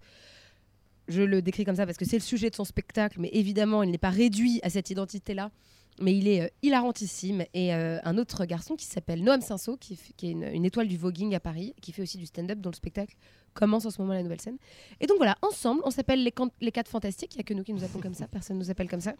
[1.10, 3.84] je le décris comme ça parce que c'est le sujet de son spectacle, mais évidemment,
[3.84, 5.52] il n'est pas réduit à cette identité-là.
[6.00, 7.44] Mais il est hilarantissime.
[7.54, 11.36] Et un autre garçon qui s'appelle Noam Sinso, qui, qui est une, étoile du voguing
[11.36, 13.16] à Paris, qui fait aussi du stand-up, dont le spectacle
[13.54, 14.58] commence en ce moment la nouvelle scène.
[15.02, 17.34] Et donc voilà, ensemble, on s'appelle les, les quatre fantastiques.
[17.36, 19.02] Il n'y a que nous qui nous appelons comme ça, personne ne nous appelle comme
[19.02, 19.14] ça.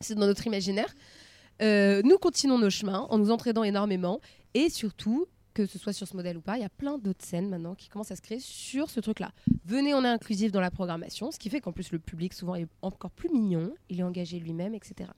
[0.00, 0.94] C'est dans notre imaginaire.
[1.62, 4.20] Euh, nous continuons nos chemins en nous entraînant énormément
[4.54, 7.24] et surtout que ce soit sur ce modèle ou pas, il y a plein d'autres
[7.24, 9.30] scènes maintenant qui commencent à se créer sur ce truc-là.
[9.64, 12.56] Venez, on est inclusif dans la programmation, ce qui fait qu'en plus le public souvent
[12.56, 15.10] est encore plus mignon, il est engagé lui-même, etc.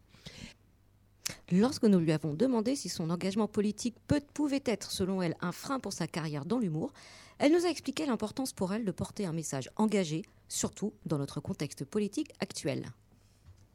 [1.50, 5.52] Lorsque nous lui avons demandé si son engagement politique peut, pouvait être, selon elle, un
[5.52, 6.92] frein pour sa carrière dans l'humour,
[7.38, 11.40] elle nous a expliqué l'importance pour elle de porter un message engagé, surtout dans notre
[11.40, 12.86] contexte politique actuel.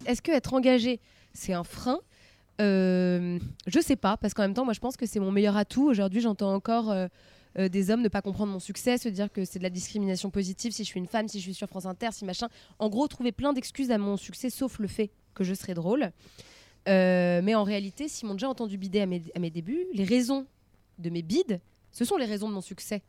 [0.06, 1.00] Est-ce que être engagé,
[1.34, 2.00] c'est un frein
[2.62, 5.58] euh, je sais pas, parce qu'en même temps, moi, je pense que c'est mon meilleur
[5.58, 5.88] atout.
[5.88, 7.08] Aujourd'hui, j'entends encore euh,
[7.58, 10.30] euh, des hommes ne pas comprendre mon succès, se dire que c'est de la discrimination
[10.30, 12.47] positive si je suis une femme, si je suis sur France Inter, si machin.
[12.80, 16.12] En gros, trouver plein d'excuses à mon succès, sauf le fait que je serais drôle.
[16.86, 20.45] mais en réalité, si m'ont déjà entendu bider à mes, à mes débuts, les raisons
[21.00, 21.60] de mes bides,
[21.91, 23.02] ce sont les raisons de mon succès.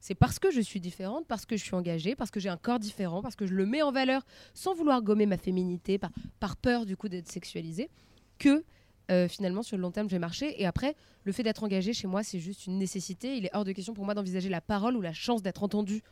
[0.00, 2.56] C'est parce que je suis différente, parce que je suis engagée, parce que j'ai un
[2.56, 4.22] corps différent, parce que je le mets en valeur
[4.54, 7.90] sans vouloir gommer ma féminité, par, par peur du coup d'être sexualisée,
[8.38, 8.64] que
[9.10, 10.60] euh, finalement, sur le long terme, je vais marcher.
[10.60, 10.94] Et après,
[11.24, 13.36] le fait d'être engagé chez moi, c'est juste une nécessité.
[13.36, 16.02] Il est hors de question pour moi d'envisager la parole ou la chance d'être entendu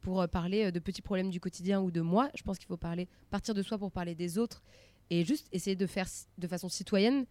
[0.00, 2.28] pour euh, parler euh, de petits problèmes du quotidien ou de moi.
[2.34, 4.62] Je pense qu'il faut parler, partir de soi pour parler des autres
[5.10, 6.08] et juste essayer de faire
[6.38, 7.24] de façon citoyenne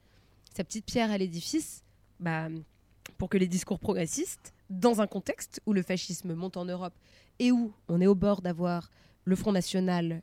[0.55, 1.83] sa petite pierre à l'édifice
[2.19, 2.47] bah,
[3.17, 6.93] pour que les discours progressistes, dans un contexte où le fascisme monte en Europe
[7.39, 8.89] et où on est au bord d'avoir
[9.25, 10.21] le Front National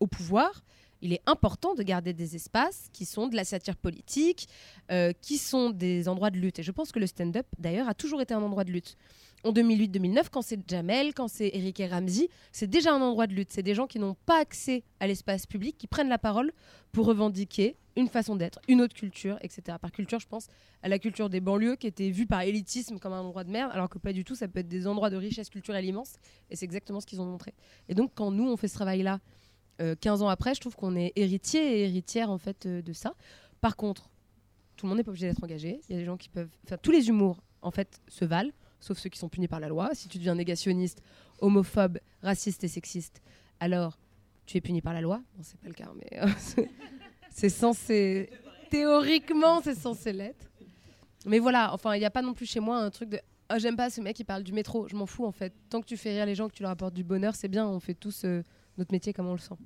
[0.00, 0.64] au pouvoir,
[1.00, 4.48] il est important de garder des espaces qui sont de la satire politique,
[4.90, 6.58] euh, qui sont des endroits de lutte.
[6.58, 8.96] Et je pense que le stand-up, d'ailleurs, a toujours été un endroit de lutte.
[9.44, 13.34] En 2008-2009, quand c'est Jamel, quand c'est Eric et Ramsey, c'est déjà un endroit de
[13.34, 13.52] lutte.
[13.52, 16.52] C'est des gens qui n'ont pas accès à l'espace public, qui prennent la parole
[16.90, 19.78] pour revendiquer une façon d'être, une autre culture, etc.
[19.80, 20.48] Par culture, je pense
[20.82, 23.70] à la culture des banlieues qui était vue par élitisme comme un endroit de merde,
[23.72, 26.14] alors que pas du tout, ça peut être des endroits de richesse culturelle immense.
[26.50, 27.54] Et c'est exactement ce qu'ils ont montré.
[27.88, 29.20] Et donc, quand nous, on fait ce travail-là,
[29.78, 33.14] 15 ans après, je trouve qu'on est héritier et héritière en fait euh, de ça.
[33.60, 34.10] Par contre,
[34.76, 35.80] tout le monde n'est pas obligé d'être engagé.
[35.88, 36.50] Il y a des gens qui peuvent.
[36.82, 39.90] Tous les humours, en fait, se valent, sauf ceux qui sont punis par la loi.
[39.94, 41.02] Si tu deviens négationniste,
[41.40, 43.20] homophobe, raciste et sexiste,
[43.60, 43.98] alors
[44.46, 45.20] tu es puni par la loi.
[45.36, 46.28] Bon, c'est pas le cas, mais euh,
[47.30, 48.30] c'est censé.
[48.70, 50.50] Théoriquement, c'est censé l'être.
[51.26, 53.20] Mais voilà, enfin, il n'y a pas non plus chez moi un truc de.
[53.48, 54.88] Ah, j'aime pas ce mec qui parle du métro.
[54.88, 55.54] Je m'en fous en fait.
[55.70, 57.66] Tant que tu fais rire les gens, que tu leur apportes du bonheur, c'est bien.
[57.66, 58.42] On fait tous euh,
[58.78, 59.56] notre métier comme on le sent.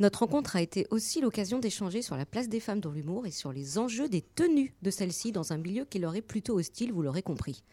[0.00, 3.32] Notre rencontre a été aussi l'occasion d'échanger sur la place des femmes dans l'humour et
[3.32, 6.92] sur les enjeux des tenues de celles-ci dans un milieu qui leur est plutôt hostile,
[6.92, 7.64] vous l'aurez compris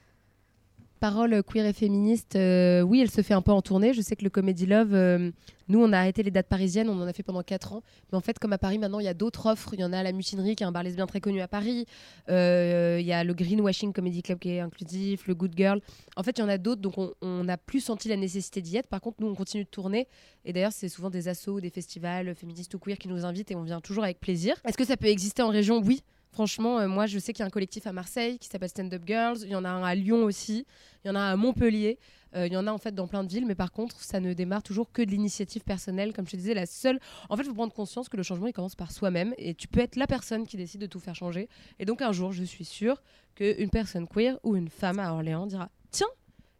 [1.00, 3.94] parole queer et féministe, euh, oui, elle se fait un peu en tournée.
[3.94, 5.32] Je sais que le Comedy Love, euh,
[5.68, 7.84] nous, on a arrêté les dates parisiennes, on en a fait pendant 4 ans.
[8.12, 9.74] Mais en fait, comme à Paris, maintenant, il y a d'autres offres.
[9.74, 11.86] Il y en a la Mutinerie, qui est un bar lesbien très connu à Paris.
[12.30, 15.82] Euh, il y a le Greenwashing Comedy Club, qui est inclusif, le Good Girl.
[16.16, 18.78] En fait, il y en a d'autres, donc on n'a plus senti la nécessité d'y
[18.78, 18.88] être.
[18.88, 20.08] Par contre, nous, on continue de tourner.
[20.46, 23.56] Et d'ailleurs, c'est souvent des assos, des festivals féministes ou queer qui nous invitent et
[23.56, 24.56] on vient toujours avec plaisir.
[24.66, 25.82] Est-ce que ça peut exister en région?
[25.84, 26.04] Oui.
[26.36, 28.94] Franchement, euh, moi, je sais qu'il y a un collectif à Marseille qui s'appelle Stand
[28.94, 29.38] Up Girls.
[29.44, 30.66] Il y en a un à Lyon aussi.
[31.02, 31.98] Il y en a un à Montpellier.
[32.36, 34.20] Euh, il y en a en fait dans plein de villes, mais par contre, ça
[34.20, 36.12] ne démarre toujours que de l'initiative personnelle.
[36.12, 37.00] Comme je te disais, la seule.
[37.30, 39.34] En fait, il faut prendre conscience que le changement, il commence par soi-même.
[39.38, 41.48] Et tu peux être la personne qui décide de tout faire changer.
[41.80, 43.02] Et donc, un jour, je suis sûre
[43.36, 46.08] qu'une personne queer ou une femme à Orléans dira Tiens,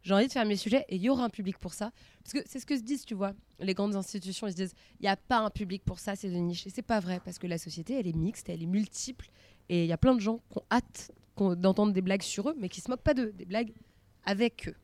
[0.06, 1.90] j'ai envie de faire mes sujets et il y aura un public pour ça.
[2.22, 4.74] Parce que c'est ce que se disent, tu vois, les grandes institutions, ils se disent,
[5.00, 6.64] il n'y a pas un public pour ça, c'est de niche.
[6.64, 9.28] Et c'est pas vrai, parce que la société, elle est mixte, elle est multiple,
[9.68, 11.10] et il y a plein de gens qui ont hâte
[11.56, 13.72] d'entendre des blagues sur eux, mais qui se moquent pas d'eux, des blagues
[14.24, 14.74] avec eux.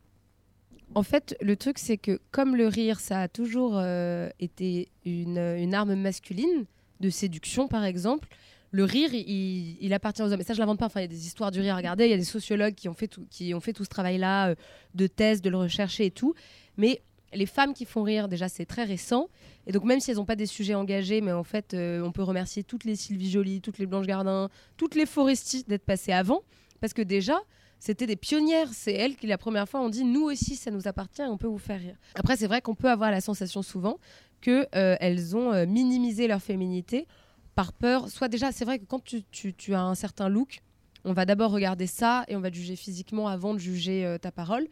[0.94, 5.74] En fait, le truc, c'est que comme le rire, ça a toujours euh, été une,
[5.74, 6.66] arme masculine,
[7.00, 8.28] de séduction par exemple,
[8.70, 10.40] le rire, il, appartient aux hommes.
[10.40, 10.86] Et ça, je l'invente pas.
[10.86, 11.76] Enfin, il y a des histoires du rire.
[11.76, 13.90] Regardez, il y a des sociologues qui ont fait tout, qui ont fait tout ce
[13.90, 14.54] travail-là, euh,
[14.94, 16.34] de thèse, de le rechercher et tout.
[16.78, 17.02] Mais
[17.34, 19.28] les femmes qui font rire, déjà, c'est très récent.
[19.66, 22.12] Et donc, même si elles n'ont pas des sujets engagés, mais en fait, euh, on
[22.12, 26.12] peut remercier toutes les Sylvie Joly, toutes les Blanche Gardin, toutes les Foresti d'être passées
[26.12, 26.42] avant.
[26.80, 27.40] Parce que déjà,
[27.78, 28.68] c'était des pionnières.
[28.72, 31.46] C'est elles qui, la première fois, ont dit nous aussi, ça nous appartient on peut
[31.46, 31.96] vous faire rire.
[32.14, 33.98] Après, c'est vrai qu'on peut avoir la sensation souvent
[34.40, 37.06] qu'elles euh, ont euh, minimisé leur féminité
[37.54, 38.08] par peur.
[38.08, 40.60] Soit déjà, c'est vrai que quand tu, as un certain look,
[41.04, 44.68] on va d'abord regarder ça et on va juger physiquement avant de juger ta parole.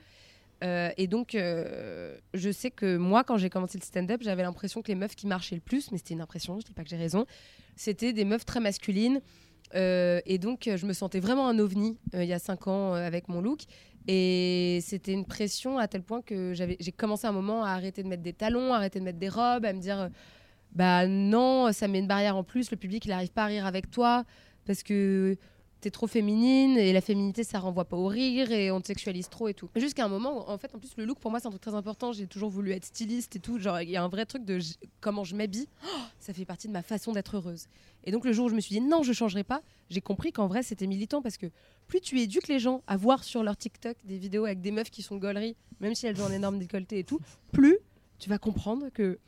[0.62, 4.82] Euh, et donc, euh, je sais que moi, quand j'ai commencé le stand-up, j'avais l'impression
[4.82, 6.90] que les meufs qui marchaient le plus, mais c'était une impression, je dis pas que
[6.90, 7.26] j'ai raison,
[7.76, 9.20] c'était des meufs très masculines.
[9.74, 13.28] Euh, et donc, je me sentais vraiment un ovni il y a cinq ans avec
[13.28, 13.60] mon look.
[14.08, 18.08] Et c'était une pression à tel point que j'ai commencé un moment à arrêter de
[18.08, 20.10] mettre des talons, à arrêter de mettre des robes, à me dire
[20.72, 23.66] bah non, ça met une barrière en plus, le public il n'arrive pas à rire
[23.66, 24.24] avec toi
[24.64, 25.36] parce que
[25.80, 29.28] t'es trop féminine et la féminité ça renvoie pas au rire et on te sexualise
[29.28, 29.68] trop et tout.
[29.76, 31.74] Jusqu'à un moment, en fait, en plus le look pour moi c'est un truc très
[31.74, 32.12] important.
[32.12, 33.58] J'ai toujours voulu être styliste et tout.
[33.58, 34.58] Genre il y a un vrai truc de
[35.00, 35.68] comment je m'habille.
[35.84, 37.66] Oh, ça fait partie de ma façon d'être heureuse.
[38.04, 40.32] Et donc le jour où je me suis dit non je changerai pas, j'ai compris
[40.32, 41.46] qu'en vrai c'était militant parce que
[41.86, 44.90] plus tu éduques les gens à voir sur leur TikTok des vidéos avec des meufs
[44.90, 47.20] qui sont gauleries, même si elles ont un énorme décolleté et tout,
[47.52, 47.78] plus
[48.18, 49.18] tu vas comprendre que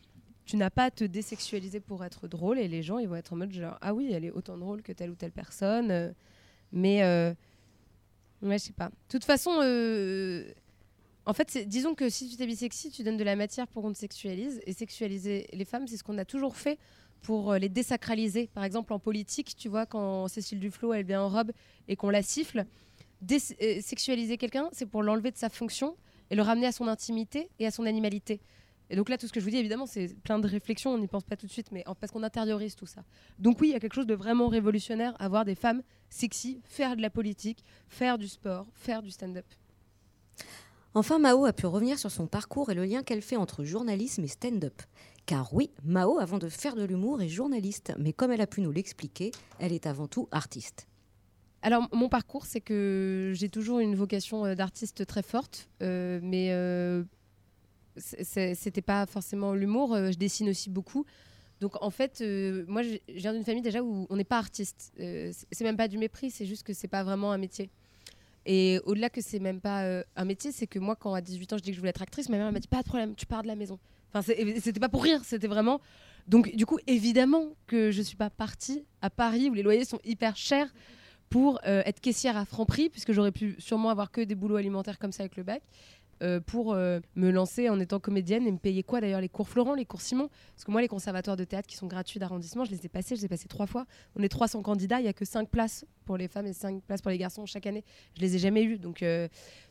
[0.44, 3.32] tu n'as pas à te désexualiser pour être drôle et les gens ils vont être
[3.32, 6.14] en mode genre ah oui elle est autant drôle que telle ou telle personne
[6.72, 7.32] mais euh,
[8.42, 8.88] ouais, je sais pas.
[8.88, 10.44] De toute façon, euh,
[11.26, 13.92] en fait, disons que si tu t'habilles sexy, tu donnes de la matière pour qu'on
[13.92, 14.61] te sexualise.
[14.66, 16.78] Et sexualiser les femmes, c'est ce qu'on a toujours fait
[17.20, 18.48] pour euh, les désacraliser.
[18.54, 21.52] Par exemple, en politique, tu vois, quand Cécile Duflot, elle vient en robe
[21.88, 22.64] et qu'on la siffle,
[23.28, 25.96] sexualiser quelqu'un, c'est pour l'enlever de sa fonction
[26.30, 28.40] et le ramener à son intimité et à son animalité.
[28.92, 30.98] Et donc là, tout ce que je vous dis, évidemment, c'est plein de réflexions, on
[30.98, 33.02] n'y pense pas tout de suite, mais parce qu'on intériorise tout ça.
[33.38, 36.61] Donc oui, il y a quelque chose de vraiment révolutionnaire à voir des femmes sexy
[36.62, 39.46] faire de la politique, faire du sport, faire du stand-up.
[40.92, 44.24] Enfin, Mao a pu revenir sur son parcours et le lien qu'elle fait entre journalisme
[44.24, 44.83] et stand-up.
[45.24, 48.61] Car oui, Mao, avant de faire de l'humour, est journaliste, mais comme elle a pu
[48.61, 50.87] nous l'expliquer, elle est avant tout artiste.
[51.62, 56.48] Alors, mon parcours, c'est que j'ai toujours une vocation euh, d'artiste très forte, euh, mais
[56.50, 57.05] euh,
[57.96, 59.94] c'était pas forcément l'humour.
[59.94, 61.05] Euh, je dessine aussi beaucoup.
[61.61, 64.92] Donc en fait, euh, moi, je viens d'une famille déjà où on n'est pas artiste.
[65.00, 67.70] Euh, c'est même pas du mépris, c'est juste que c'est pas vraiment un métier.
[68.44, 71.59] Et au-delà que c'est même pas un métier, c'est que moi, quand à 18 ans,
[71.59, 73.24] je dis que je voulais être actrice, ma mère m'a dit pas de problème, tu
[73.24, 73.78] pars de la maison.
[74.12, 75.81] Enfin, c'était pas pour rire, c'était vraiment
[76.26, 80.00] Donc, du coup, évidemment que je suis pas partie à Paris où les loyers sont
[80.02, 80.74] hyper chers
[81.31, 85.12] pour être caissière à Franprix, puisque j'aurais pu sûrement avoir que des boulots alimentaires comme
[85.12, 85.62] ça avec le bac.
[86.22, 89.48] Euh, pour euh, me lancer en étant comédienne et me payer quoi d'ailleurs les cours
[89.48, 90.28] Florent, les cours Simon?
[90.54, 93.16] Parce que moi, les conservatoires de théâtre qui sont gratuits d'arrondissement, je les ai passés,
[93.16, 93.87] je les ai passés trois fois.
[94.14, 96.82] On est 300 candidats, il n'y a que 5 places pour les femmes et 5
[96.85, 97.85] places pour les garçons chaque année.
[98.16, 98.78] Je les ai jamais eus.
[98.78, 99.26] Donc, euh,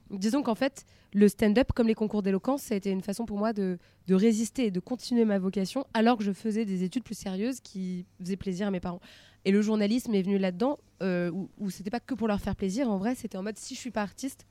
[0.09, 3.37] disons qu'en fait, le stand-up, comme les concours d'éloquence, ça a été une façon pour
[3.37, 3.77] moi de,
[4.09, 8.05] résister et de continuer ma vocation alors que je faisais des études plus sérieuses qui
[8.19, 8.99] faisaient plaisir à mes parents.
[9.45, 12.91] Et le journalisme est venu là-dedans, où, où c'était pas que pour leur faire plaisir.
[12.91, 14.45] En vrai, c'était en mode si je suis pas artiste,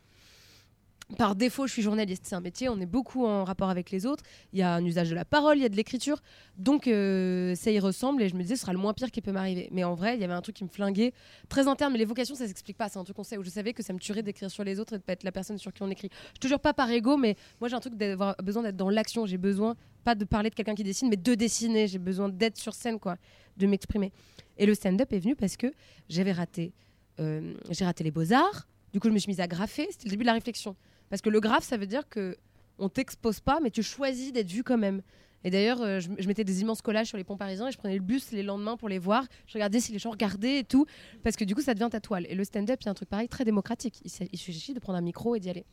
[1.17, 2.25] par défaut, je suis journaliste.
[2.27, 4.23] C'est un métier, on est beaucoup en rapport avec les autres.
[4.53, 6.23] Il y a un usage de la parole, il y a de l'écriture.
[6.57, 8.23] Donc, euh, ça y ressemble.
[8.23, 9.69] Et je me disais, ce sera le moins pire qui peut m'arriver.
[9.73, 11.13] Mais en vrai, il y avait un truc qui me flinguait.
[11.49, 12.89] Très interne, mais les vocations, ça s'explique pas.
[12.89, 14.79] C'est un truc qu'on sait où je savais que ça me tuerait d'écrire sur les
[14.81, 16.11] autres et de pas être la personne sur qui on écrit.
[16.35, 18.91] Je te jure pas par ego, mais moi, j'ai un truc d'avoir besoin d'être dans
[18.91, 19.27] l'action.
[19.27, 21.89] J'ai besoin, pas de parler de quelqu'un qui dessine, mais de dessiner.
[21.89, 23.17] J'ai besoin d'être sur scène, quoi,
[23.57, 24.13] de m'exprimer.
[24.59, 25.73] Et le stand-up est venu parce que
[26.09, 26.73] j'avais raté.
[27.19, 28.67] euh, j'ai raté les beaux-arts.
[28.93, 29.87] Du coup, je me suis mise à graffer.
[29.91, 30.75] C'était le début de la réflexion.
[31.11, 32.37] Parce que le graphe, ça veut dire que
[32.79, 35.03] on t'expose pas, mais tu choisis d'être vu quand même.
[35.45, 37.95] Et d'ailleurs, euh, je, mettais des immenses collages sur les ponts parisiens et je prenais
[37.95, 39.25] le bus les lendemains pour les voir.
[39.47, 40.87] Je regardais si les gens regardaient et tout,
[41.23, 42.27] parce que du coup, ça devient ta toile.
[42.29, 44.01] Et le stand-up, a un truc pareil, très démocratique.
[44.05, 45.65] Il, suffit de prendre un micro et d'y aller.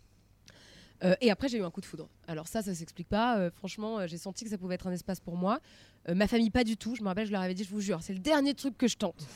[1.03, 2.09] Euh, et après, j'ai eu un coup de foudre.
[2.27, 3.37] Alors ça, ça s'explique pas.
[3.37, 5.59] Euh, franchement, j'ai senti que ça pouvait être un espace pour moi.
[6.07, 6.95] Ma famille, pas du tout.
[6.95, 8.87] Je me rappelle, je leur avais dit, je vous jure, c'est le dernier truc que
[8.87, 9.27] je tente.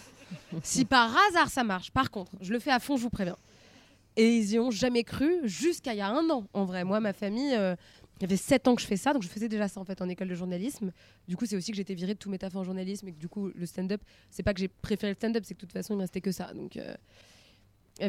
[0.63, 3.35] si par hasard ça marche, par contre, je le fais à fond, je vous préviens.
[4.21, 6.83] Et ils y ont jamais cru jusqu'à il y a un an, en vrai.
[6.83, 7.75] Moi, ma famille, euh,
[8.19, 9.83] il y avait sept ans que je fais ça, donc je faisais déjà ça en
[9.83, 10.91] fait en école de journalisme.
[11.27, 13.17] Du coup, c'est aussi que j'étais virée de tous mes tafs en journalisme et que
[13.17, 13.99] du coup, le stand-up,
[14.29, 16.21] c'est pas que j'ai préféré le stand-up, c'est que de toute façon, il me restait
[16.21, 16.53] que ça.
[16.53, 16.93] Donc, euh,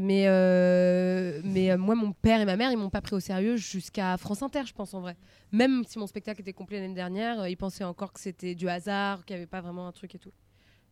[0.03, 3.57] mais euh, mais moi, mon père et ma mère, ils m'ont pas pris au sérieux
[3.57, 5.17] jusqu'à France Inter, je pense en vrai.
[5.51, 9.25] Même si mon spectacle était complet l'année dernière, ils pensaient encore que c'était du hasard,
[9.25, 10.33] qu'il y avait pas vraiment un truc et tout.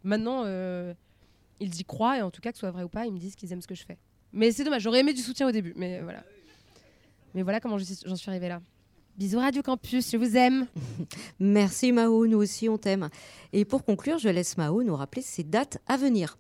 [0.03, 0.47] Maintenant,
[1.61, 3.19] ils y croient et en tout cas, que ce soit vrai ou pas, ils me
[3.19, 3.99] disent qu'ils aiment ce que je fais.
[4.33, 6.23] Mais c'est dommage, j'aurais aimé du soutien au début, mais voilà.
[7.35, 8.61] Mais voilà comment j'en suis arrivée là.
[9.17, 10.67] Bisous Radio Campus, je vous aime.
[11.41, 13.09] Merci Mao, nous aussi on t'aime.
[13.53, 16.39] Et pour conclure, je laisse Mao nous rappeler ses dates à venir.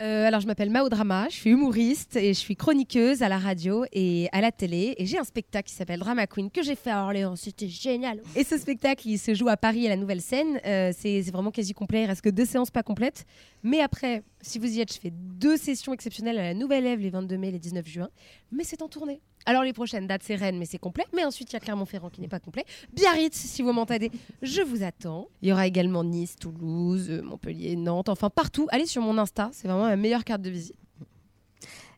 [0.00, 3.38] Euh, alors, je m'appelle Mao Drama, je suis humoriste et je suis chroniqueuse à la
[3.38, 4.94] radio et à la télé.
[4.96, 8.20] Et j'ai un spectacle qui s'appelle Drama Queen que j'ai fait à Orléans, c'était génial.
[8.36, 10.60] Et ce spectacle, il se joue à Paris à la Nouvelle Scène.
[10.64, 13.26] Euh, c'est vraiment quasi complet, il reste que deux séances pas complètes.
[13.64, 17.00] Mais après, si vous y êtes, je fais deux sessions exceptionnelles à la Nouvelle Ève
[17.00, 18.08] les 22 mai et les 19 juin.
[18.52, 19.20] Mais c'est en tournée.
[19.48, 21.06] Alors, les prochaines dates, c'est Rennes, mais c'est complet.
[21.14, 22.66] Mais ensuite, il y a Clermont-Ferrand qui n'est pas complet.
[22.92, 24.10] Biarritz, si vous m'entendez,
[24.42, 25.28] je vous attends.
[25.40, 28.66] Il y aura également Nice, Toulouse, euh, Montpellier, Nantes, enfin partout.
[28.70, 30.76] Allez sur mon Insta, c'est vraiment ma meilleure carte de visite.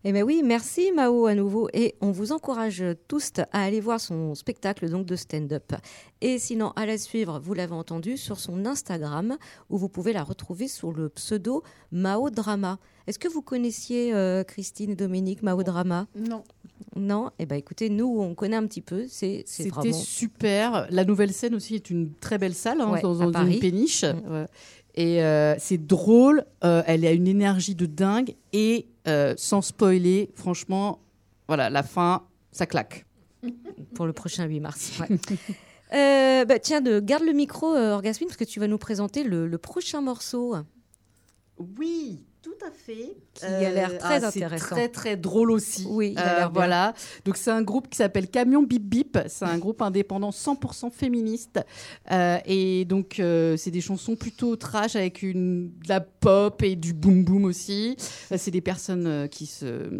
[0.04, 4.00] Eh bien oui, merci Mao à nouveau et on vous encourage tous à aller voir
[4.00, 5.74] son spectacle donc de stand-up.
[6.22, 9.36] Et sinon, à la suivre, vous l'avez entendu, sur son Instagram
[9.68, 12.78] où vous pouvez la retrouver sous le pseudo Mao Drama.
[13.08, 16.06] Est-ce que vous connaissiez euh, Christine et Dominique Mao Drama?
[16.14, 16.44] Non.
[16.96, 19.92] Non Eh bien écoutez, nous on connaît un petit peu, c'est c'est C'était vraiment...
[19.94, 20.86] super.
[20.90, 24.02] La nouvelle scène aussi est une très belle salle hein, Ouais, dans, une péniche.
[24.02, 24.46] Ouais.
[24.94, 26.44] Et euh, c'est drôle.
[26.64, 31.00] euh, elle a une énergie de dingue et euh, sans spoiler, franchement,
[31.48, 33.06] voilà, la fin, ça claque.
[33.94, 34.92] pour le prochain 8 mars.
[35.00, 35.18] ouais.
[35.92, 39.24] Euh, bah, tiens, de, garde le micro, euh, Orgasmine, parce que tu vas nous présenter
[39.24, 40.54] le, le prochain morceau.
[41.78, 43.16] Oui, tout à fait.
[43.34, 44.74] Qui a l'air très c'est intéressant.
[44.74, 45.86] Très très drôle aussi.
[45.86, 46.94] Oui, il a Euh, voilà.
[47.26, 49.18] Donc c'est un groupe qui s'appelle Camion Bip Bip.
[49.28, 51.60] C'est un groupe indépendant 100% féministe.
[52.10, 56.76] Euh, et donc euh, c'est des chansons plutôt trash avec une de la pop et
[56.76, 57.96] du boom boom aussi.
[58.32, 59.90] Euh, c'est des personnes euh, qui se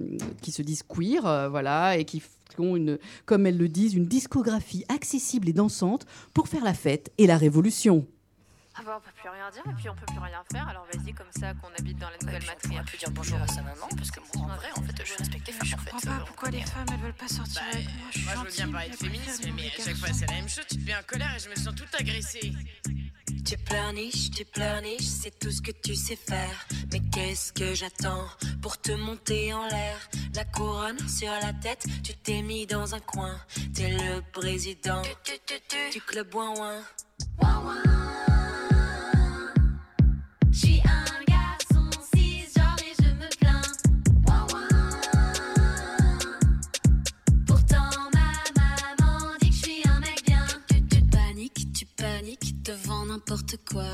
[0.40, 2.22] qui se disent queer, euh, voilà, et qui
[2.58, 7.12] ont une, comme elles le disent, une discographie accessible et dansante pour faire la fête
[7.18, 8.06] et la révolution.
[8.76, 10.86] Ah bah on peut plus rien dire et puis on peut plus rien faire alors
[10.92, 12.90] vas-y comme ça qu'on habite dans la nouvelle matriarche.
[12.90, 15.16] pu dire bonjour à sa maman parce que moi en vrai en fait je suis
[15.16, 18.06] respectée Je comprends pas pourquoi les femmes elles veulent pas sortir avec moi.
[18.10, 20.26] Je suis Moi je veux bien parler de féminisme les mais à chaque fois c'est
[20.26, 22.52] la même chose, tu te mets en colère et je me sens toute agressée.
[23.44, 26.66] Tu pleurniches, tu pleurniches, c'est tout ce que tu sais faire.
[26.92, 28.28] Mais qu'est-ce que j'attends
[28.62, 29.96] pour te monter en l'air?
[30.34, 33.36] La couronne sur la tête, tu t'es mis dans un coin.
[33.74, 35.02] T'es le président
[35.92, 36.82] du club ouin ouin.
[53.30, 53.90] N'importe quoi.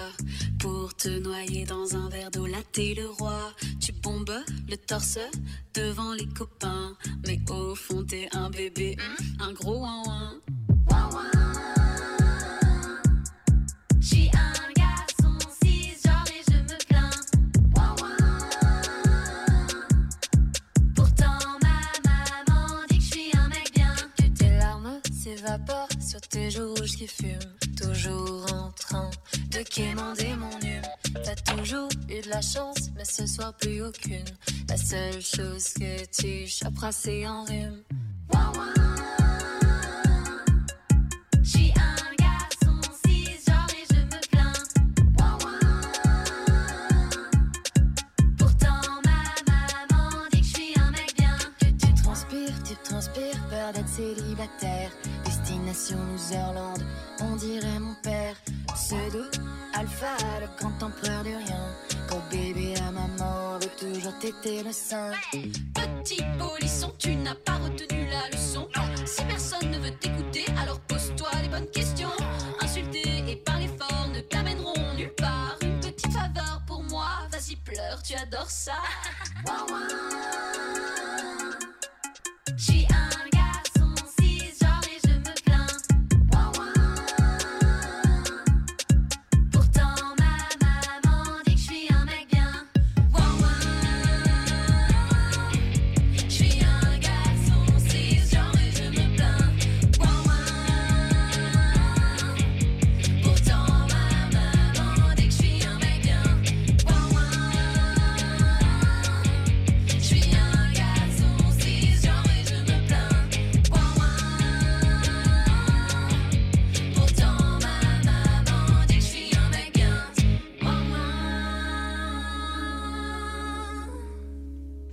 [0.59, 3.53] Pour te noyer dans un verre d'eau, là t'es le roi.
[3.81, 5.19] Tu bombes le torse
[5.75, 6.97] devant les copains.
[7.27, 8.97] Mais au fond t'es un bébé,
[9.41, 10.41] un gros ouin ouin.
[10.89, 11.76] J'suis un
[27.77, 29.11] toujours en train
[29.51, 30.83] de quémander mon hume.
[31.25, 34.25] T'as toujours eu de la chance, mais ce soir plus aucune.
[34.69, 37.83] La seule chose que tu choperas, c'est en rhume.
[64.47, 68.69] Petit polisson, tu n'as pas retenu la leçon.
[69.05, 72.13] Si personne ne veut t'écouter, alors pose-toi les bonnes questions.
[72.61, 75.57] Insulter et parler fort ne t'amèneront nulle part.
[75.63, 78.75] Une petite faveur pour moi, vas-y pleure, tu adores ça.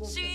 [0.06, 0.33] She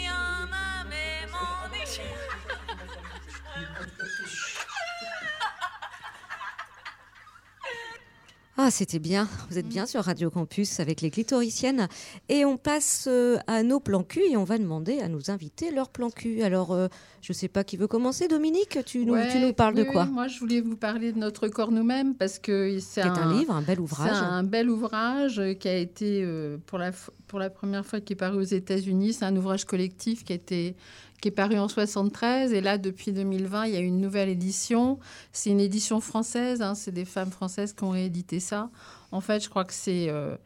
[8.68, 9.26] Ah, c'était bien.
[9.48, 11.88] Vous êtes bien sur Radio Campus avec les clitoriciennes.
[12.28, 15.70] Et on passe euh, à nos plans cul et on va demander à nos invités
[15.70, 16.42] leur plan cul.
[16.42, 16.88] Alors, euh,
[17.22, 18.28] je ne sais pas qui veut commencer.
[18.28, 21.12] Dominique, tu nous, tu Ouais, nous parles de quoi oui, Moi, je voulais vous parler
[21.12, 24.10] de notre corps nous-mêmes parce que c'est un livre, un bel ouvrage.
[24.12, 28.02] C'est un bel ouvrage qui a été euh, pour la f- pour la première fois
[28.02, 29.14] qui est paru aux États-Unis.
[29.14, 30.76] C'est un ouvrage collectif qui a été
[31.20, 34.98] qui est paru en 73 et là depuis 2020 il y a une nouvelle édition.
[35.32, 36.62] C'est une édition française.
[36.62, 38.70] hein, c'est des femmes françaises qui ont réédité ça.
[39.12, 40.36] En fait, je crois que c'est euh,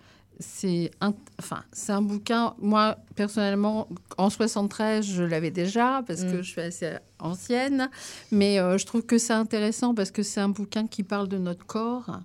[0.41, 2.55] c'est un, enfin, c'est un bouquin.
[2.59, 6.43] Moi, personnellement, en 73, je l'avais déjà parce que Mm.
[6.43, 7.91] je suis assez ancienne.
[8.33, 11.39] Mais euh, je trouve que c'est intéressant parce que c'est un bouquin qui parle de
[11.39, 12.19] notre corps,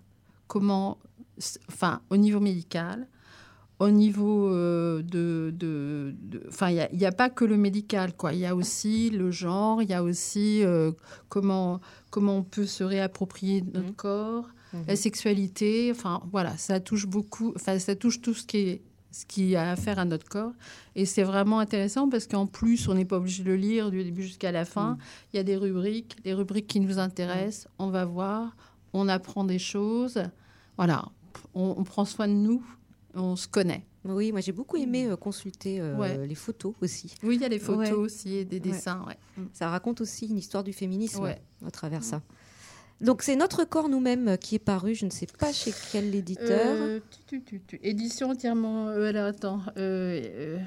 [0.48, 0.98] comment,
[1.70, 3.08] enfin, au niveau médical,
[3.80, 6.16] au niveau euh, de, de,
[6.48, 8.34] enfin, il n'y a, pas que le médical, quoi.
[8.34, 10.92] Il y a aussi le genre, il y a aussi euh,
[11.30, 14.50] comment, comment on peut se réapproprier notre corps,
[14.88, 15.92] la sexualité.
[15.92, 17.54] Enfin, voilà, ça touche beaucoup.
[17.56, 20.52] Enfin, ça touche tout ce qui est ce qui a affaire à notre corps.
[20.96, 24.04] Et c'est vraiment intéressant parce qu'en plus, on n'est pas obligé de le lire du
[24.04, 24.98] début jusqu'à la fin.
[25.34, 27.68] Il y a des rubriques, des rubriques qui nous intéressent.
[27.80, 28.56] On va voir,
[28.94, 30.22] on apprend des choses.
[30.76, 31.06] Voilà,
[31.56, 32.64] on, on prend soin de nous,
[33.18, 33.84] on se connaît.
[34.06, 36.26] Oui, moi j'ai beaucoup aimé euh, consulter euh, Ouais.
[36.28, 37.14] les photos aussi.
[37.24, 37.92] Oui, il y a des photos Ouais.
[37.92, 39.04] aussi et des dessins.
[39.08, 39.18] Ouais.
[39.54, 41.42] Ça raconte aussi une histoire du féminisme Ouais.
[41.66, 42.22] à travers ça.
[43.02, 46.16] Donc c'est Notre corps nous-mêmes euh, qui est paru, je ne sais pas chez quel
[46.16, 46.62] éditeur.
[46.66, 47.80] Euh, tu, tu, tu, tu.
[47.84, 48.88] Édition entièrement.
[48.88, 49.62] euh, alors attends.
[49.78, 50.58] Euh, euh,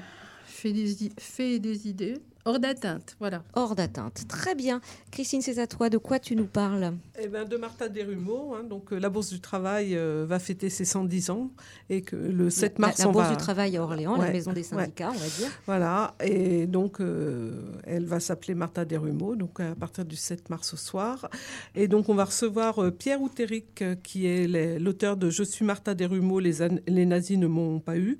[0.45, 2.13] fait, des, i- fait des idées.
[2.45, 3.43] Hors d'atteinte, voilà.
[3.53, 4.23] Hors d'atteinte.
[4.27, 4.81] Très bien.
[5.11, 5.89] Christine, c'est à toi.
[5.89, 6.93] De quoi tu nous parles?
[7.21, 8.55] Eh ben, de Martha Desrumeaux.
[8.55, 11.51] hein, donc, euh, la Bourse du Travail euh, va fêter ses 110 ans.
[11.89, 14.31] Et que le 7 La- mars, la on Bourse va- du Travail à Orléans, la
[14.31, 14.63] maison des ouais.
[14.63, 15.49] syndicats, on va dire.
[15.67, 16.15] Voilà.
[16.23, 20.77] Et donc, euh, elle va s'appeler Martha Desrumeaux, donc à partir du 7 mars au
[20.77, 21.29] soir.
[21.75, 24.47] Et donc, on va recevoir euh, Pierre Outéric, qui est
[24.79, 26.53] l'auteur de Je suis Martha Desrumeaux, les,
[26.87, 28.17] les nazis ne m'ont pas eu.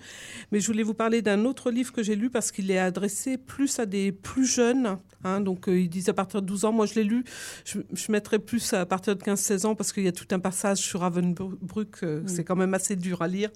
[0.52, 3.38] Mais je voulais vous parler d'un autre livre que j'ai lu parce qu'il est adressé
[3.38, 4.98] plus à des plus jeunes.
[5.24, 5.42] hein.
[5.42, 6.72] donc, euh, ils disent à partir de 12 ans.
[6.72, 7.24] Moi, je l'ai lu.
[7.66, 10.40] Je, je mettrais plus à partir de 15-16 ans parce qu'il y a tout un
[10.40, 12.04] passage sur Ravensbrück.
[12.04, 13.50] euh, C'est quand même assez dur à lire.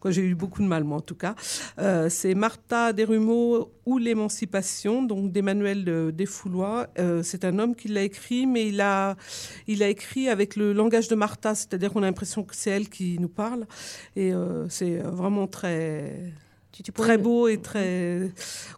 [0.00, 1.34] Quoi, J'ai eu beaucoup de mal, moi, en tout cas.
[1.78, 6.88] Euh, c'est Martha Desrumeaux ou l'émancipation, donc d'Emmanuel Desfoulois.
[7.22, 9.16] C'est un homme qui l'a écrit, mais il a,
[9.66, 12.88] il a écrit avec le langage de Martha, c'est-à-dire qu'on a l'impression que c'est elle
[12.88, 13.66] qui nous parle.
[14.14, 14.32] Et
[14.68, 16.32] c'est vraiment très
[16.94, 18.30] très beau et très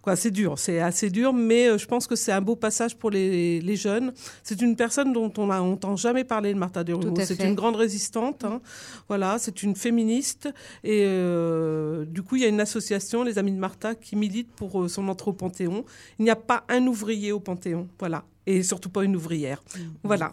[0.03, 2.97] quoi c'est dur c'est assez dur mais euh, je pense que c'est un beau passage
[2.97, 4.13] pour les, les jeunes.
[4.43, 7.77] C'est une personne dont on n'a entend jamais parler de Martha à c'est une grande
[7.77, 8.61] résistante hein.
[9.09, 10.49] voilà c'est une féministe
[10.83, 14.51] et euh, du coup il y a une association les amis de Martha qui milite
[14.53, 15.85] pour euh, son entrée au Panthéon
[16.19, 19.63] il n'y a pas un ouvrier au Panthéon voilà et surtout pas une ouvrière.
[20.03, 20.33] Voilà.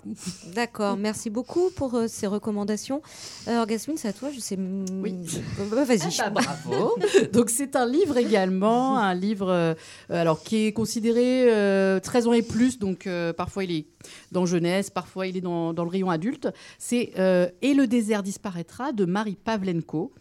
[0.54, 3.02] D'accord, merci beaucoup pour euh, ces recommandations.
[3.48, 4.58] Alors, Gasmine, c'est à toi, je sais.
[4.58, 5.16] Oui.
[5.58, 6.18] Vas-y.
[6.20, 6.96] Ah bah, bravo.
[7.34, 9.74] Donc, c'est un livre également, un livre euh,
[10.10, 13.86] alors, qui est considéré euh, 13 ans et plus, donc euh, parfois il est
[14.32, 16.50] dans jeunesse, parfois il est dans, dans le rayon adulte.
[16.78, 20.12] C'est euh, Et le désert disparaîtra de Marie Pavlenko.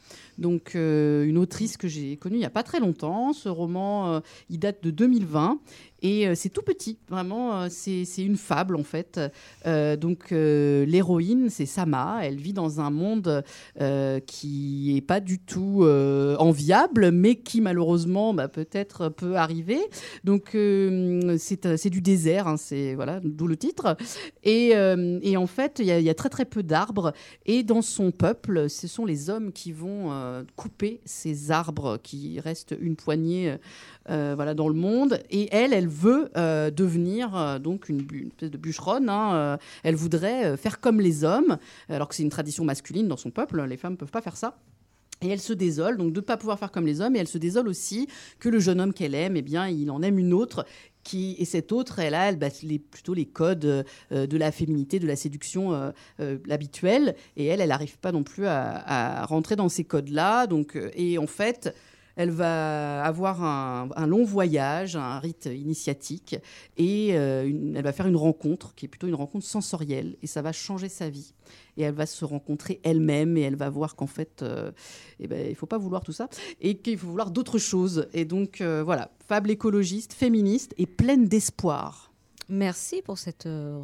[0.41, 3.33] Donc, euh, une autrice que j'ai connue il n'y a pas très longtemps.
[3.35, 5.61] Ce roman, euh, il date de 2020.
[6.03, 9.21] Et euh, c'est tout petit, vraiment, c'est une fable en fait.
[9.67, 13.45] Donc l'héroïne, c'est Sama, elle vit dans un monde
[14.27, 15.85] qui est pas du tout
[16.39, 19.79] enviable, mais qui malheureusement bah, peut-être peut arriver.
[20.25, 23.99] Donc c'est du désert, hein, c'est voilà, d'où le titre.
[24.43, 27.13] Et, et en fait, il y a très très peu d'arbres.
[27.45, 32.41] Et dans son peuple, ce sont les hommes qui vont euh, couper ces arbres qui
[32.41, 33.57] restent une poignée
[34.09, 35.21] euh, voilà, dans le monde.
[35.31, 39.09] Et elle, elle veut euh, devenir euh, donc une, espèce de bûcheronne.
[39.09, 41.59] hein, euh, elle voudrait euh, faire comme les hommes,
[41.89, 43.63] alors que c'est une tradition masculine dans son peuple.
[43.65, 44.57] Les femmes ne peuvent pas faire ça.
[45.23, 47.15] Et elle se désole donc de ne pas pouvoir faire comme les hommes.
[47.15, 48.09] Et elle se désole aussi
[48.39, 50.65] que le jeune homme qu'elle aime, eh bien, il en aime une autre.
[51.03, 52.31] Qui, et cette autre, elle a
[52.91, 53.65] plutôt les codes
[54.13, 55.91] euh, de la féminité, de la séduction euh,
[56.21, 57.15] euh, habituelle.
[57.37, 60.47] Et elle, elle n'arrive pas non plus à, à rentrer dans ces codes-là.
[60.47, 61.75] Donc, euh, et en fait,
[62.21, 66.37] elle va avoir un, long voyage, un rite initiatique,
[66.77, 70.43] et euh, elle va faire une rencontre qui est plutôt une rencontre sensorielle, et ça
[70.43, 71.33] va changer sa vie.
[71.79, 74.71] Et elle va se rencontrer elle-même, et elle va voir qu'en fait, euh,
[75.19, 76.29] eh ben, il faut pas vouloir tout ça,
[76.61, 78.07] et qu'il faut vouloir d'autres choses.
[78.13, 82.10] Et donc euh, voilà, fable écologiste, féministe et pleine d'espoir.
[82.51, 83.81] Merci pour cette euh.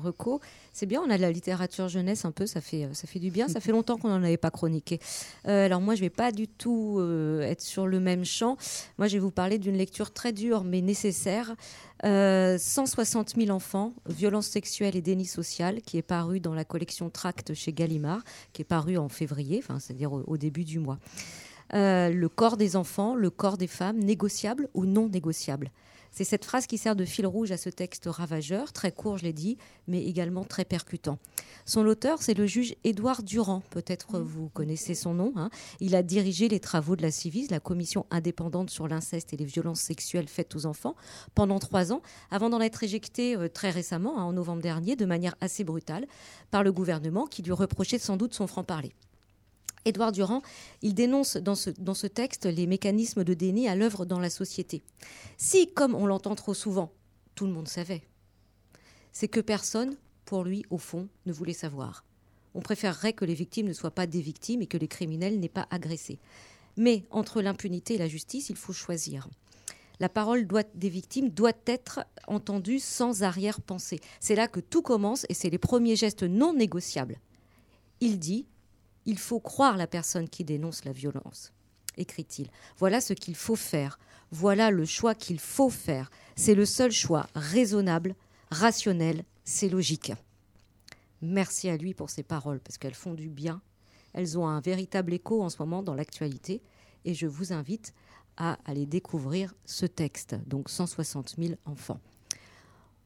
[0.72, 3.46] C'est bien, on a de la littérature jeunesse un peu, ça fait, euh, du bien.
[3.48, 4.98] Ça fait longtemps qu'on n'en avait pas chroniqué.
[5.46, 8.56] Euh, alors moi, je vais pas du tout euh, être sur le même champ.
[8.98, 11.54] Moi, je vais vous parler d'une lecture très dure mais nécessaire.
[12.04, 17.08] Euh, 160 000 enfants, violences sexuelles et déni social, qui est paru dans la collection
[17.08, 20.98] Tract chez Gallimard, qui est paru en février, c'est-à-dire au, début du mois.
[21.72, 25.70] Le corps des enfants, le corps des femmes, négociable ou non négociable?
[26.16, 29.24] C'est cette phrase qui sert de fil rouge à ce texte ravageur, très court, je
[29.24, 31.18] l'ai dit, mais également très percutant.
[31.66, 33.62] Son auteur, c'est le juge Édouard Durand.
[33.68, 35.34] Peut-être vous connaissez son nom.
[35.36, 35.50] hein.
[35.78, 39.44] Il a dirigé les travaux de la CIVIS, la commission indépendante sur l'inceste et les
[39.44, 40.96] violences sexuelles faites aux enfants,
[41.34, 42.00] pendant trois ans,
[42.30, 46.06] avant d'en être éjecté euh, très récemment, hein, en novembre dernier, de manière assez brutale,
[46.50, 48.94] par le gouvernement qui lui reprochait sans doute son franc-parler.
[49.86, 50.42] Édouard Durand,
[50.82, 54.82] il dénonce dans ce, texte les mécanismes de déni à l'œuvre dans la société.
[55.38, 56.92] Si, comme on l'entend trop souvent,
[57.36, 58.02] tout le monde savait,
[59.12, 62.04] c'est que personne, pour lui, au fond, ne voulait savoir.
[62.54, 65.48] On préférerait que les victimes ne soient pas des victimes et que les criminels n'aient
[65.48, 66.18] pas agressé.
[66.76, 69.28] Mais entre l'impunité et la justice, il faut choisir.
[70.00, 74.00] La parole des victimes doit être entendue sans arrière-pensée.
[74.20, 77.18] C'est là que tout commence et c'est les premiers gestes non négociables.
[78.00, 78.46] Il dit
[79.06, 81.52] il faut croire la personne qui dénonce la violence,
[81.96, 82.50] écrit-il.
[82.76, 83.98] Voilà ce qu'il faut faire.
[84.32, 86.10] Voilà le choix qu'il faut faire.
[86.34, 88.14] C'est le seul choix raisonnable,
[88.50, 90.12] rationnel, c'est logique.
[91.22, 93.62] Merci à lui pour ces paroles, parce qu'elles font du bien.
[94.12, 96.60] Elles ont un véritable écho en ce moment dans l'actualité,
[97.04, 97.94] et je vous invite
[98.36, 102.00] à aller découvrir ce texte, donc 160 000 enfants.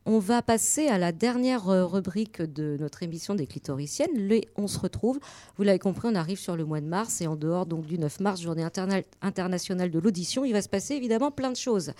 [0.06, 4.10] On va passer à la dernière euh, rubrique de notre émission des clitoriciennes.
[4.56, 5.20] On se retrouve.
[5.56, 7.98] Vous l'avez compris, on arrive sur le mois de mars et en dehors donc du
[7.98, 11.92] 9 mars, journée interna- internationale de l'audition, il va se passer évidemment plein de choses.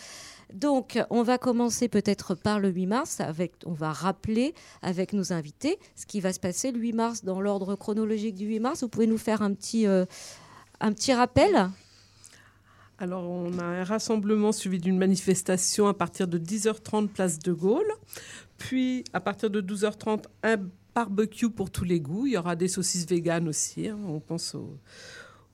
[0.54, 3.20] Donc, on va commencer peut-être par le 8 mars.
[3.20, 7.24] Avec, on va rappeler avec nos invités ce qui va se passer le 8 mars
[7.24, 8.80] dans l'ordre chronologique du 8 mars.
[8.82, 10.06] Vous pouvez nous faire un petit, euh,
[10.80, 11.68] un petit rappel?
[13.02, 17.90] Alors, on a un rassemblement suivi d'une manifestation à partir de 10h30 place de Gaulle.
[18.58, 20.56] Puis, à partir de 12h30, un
[20.94, 22.26] barbecue pour tous les goûts.
[22.26, 23.88] Il y aura des saucisses véganes aussi.
[23.88, 23.96] hein.
[24.06, 24.76] On pense aux,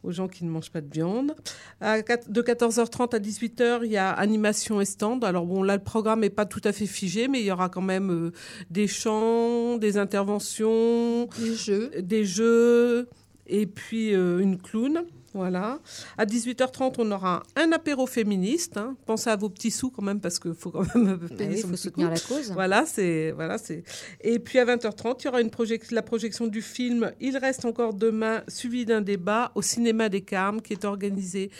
[0.03, 1.37] aux gens qui ne mangent pas de viande.
[1.81, 5.23] À de 14h30 à 18h, il y a animation et stand.
[5.23, 7.69] Alors, bon, là, le programme n'est pas tout à fait figé, mais il y aura
[7.69, 8.33] quand même euh,
[8.71, 13.09] des chants, des interventions, des jeux, des jeux
[13.49, 15.05] et puis euh, une clown.
[15.35, 15.81] Voilà.
[16.17, 18.79] À 18h30, on aura un apéro féministe.
[18.79, 18.97] hein.
[19.05, 21.61] Pensez à vos petits sous quand même, parce qu'il faut quand même payer Ah oui,
[21.61, 22.15] son faut soutenir coup.
[22.15, 22.53] la cause.
[22.53, 23.85] Voilà, c'est voilà, c'est.
[24.23, 25.51] Et puis à 20h30, il y aura une
[25.91, 30.63] la projection du film Il reste encore demain, suivi d'un débat au cinéma des Carmes,
[30.63, 31.51] qui est organisé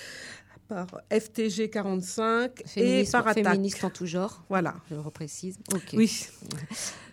[0.69, 3.45] par FTG 45 et Féminisme- par Attaque.
[3.45, 4.43] féministe en tout genre.
[4.49, 4.75] Voilà.
[4.91, 5.59] Je le reprécise.
[5.75, 5.91] Ok.
[5.95, 6.27] Oui.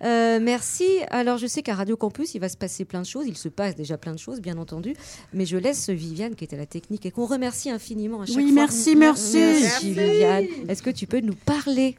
[0.04, 0.88] Euh, merci.
[1.10, 3.26] Alors, je sais qu'à Radio Campus, il va se passer plein de choses.
[3.28, 4.96] Il se passe déjà plein de choses, bien entendu.
[5.34, 8.36] Mais je laisse Viviane, qui était à la technique, et qu'on remercie infiniment à chaque
[8.38, 8.54] Oui, fois.
[8.54, 9.38] merci, merci.
[9.38, 9.92] Merci, Merci.
[9.94, 10.46] Viviane.
[10.68, 11.96] Est-ce que tu peux nous parler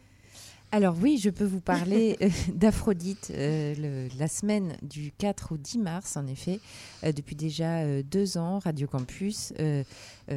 [0.74, 5.78] Alors oui, je peux vous parler euh, d'Aphrodite, euh, la semaine du 4 au 10
[5.78, 6.58] mars, en effet.
[7.04, 9.52] Euh, depuis déjà deux ans, Radio Campus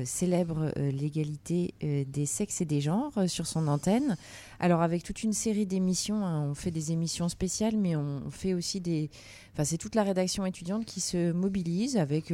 [0.04, 4.18] célèbre l'égalité des sexes et des genres sur son antenne.
[4.60, 8.54] Alors avec toute une série d'émissions, hein, on fait des émissions spéciales, mais on fait
[8.54, 9.10] aussi des...
[9.54, 12.34] Enfin, c'est toute la rédaction étudiante qui se mobilise avec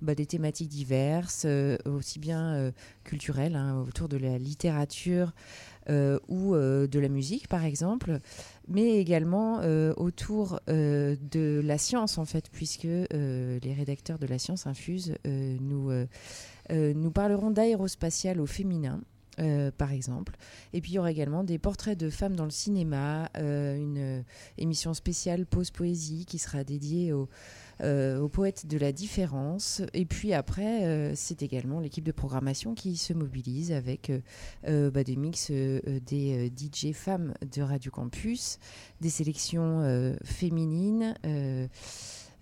[0.00, 1.46] bah, des thématiques diverses,
[1.84, 2.72] aussi bien
[3.04, 5.34] culturelles, hein, autour de la littérature,
[6.28, 8.20] ou euh, de la musique, par exemple,
[8.68, 14.26] mais également euh, autour euh, de la science, en fait, puisque euh, les rédacteurs de
[14.26, 16.06] la science infuse euh, nous, euh,
[16.70, 19.00] euh, nous parleront d'aérospatial au féminin.
[19.40, 20.36] euh, par exemple.
[20.72, 23.98] Et puis il y aura également des portraits de femmes dans le cinéma, euh, une
[23.98, 24.22] euh,
[24.58, 27.28] émission spéciale Pause Poésie qui sera dédiée aux,
[27.80, 29.82] euh, aux poètes de la différence.
[29.92, 34.20] Et puis après, euh, c'est également l'équipe de programmation qui se mobilise avec euh,
[34.68, 38.58] euh, bah, des mix des DJ femmes de Radio Campus,
[39.00, 41.14] des sélections féminines.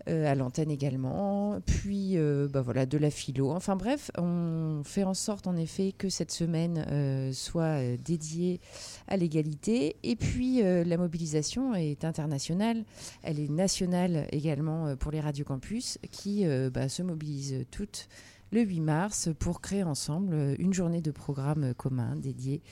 [0.08, 3.50] Euh, à l'antenne également, puis euh, bah voilà, de la philo.
[3.50, 8.60] Enfin bref, on fait en sorte en effet que cette semaine euh, soit dédiée
[9.08, 9.96] à l'égalité.
[10.02, 12.84] Et puis la mobilisation est internationale,
[13.22, 18.08] elle est nationale également pour les radios campus qui bah, se mobilisent toutes
[18.50, 22.62] le 8 mars pour créer ensemble une journée de programme commun dédiée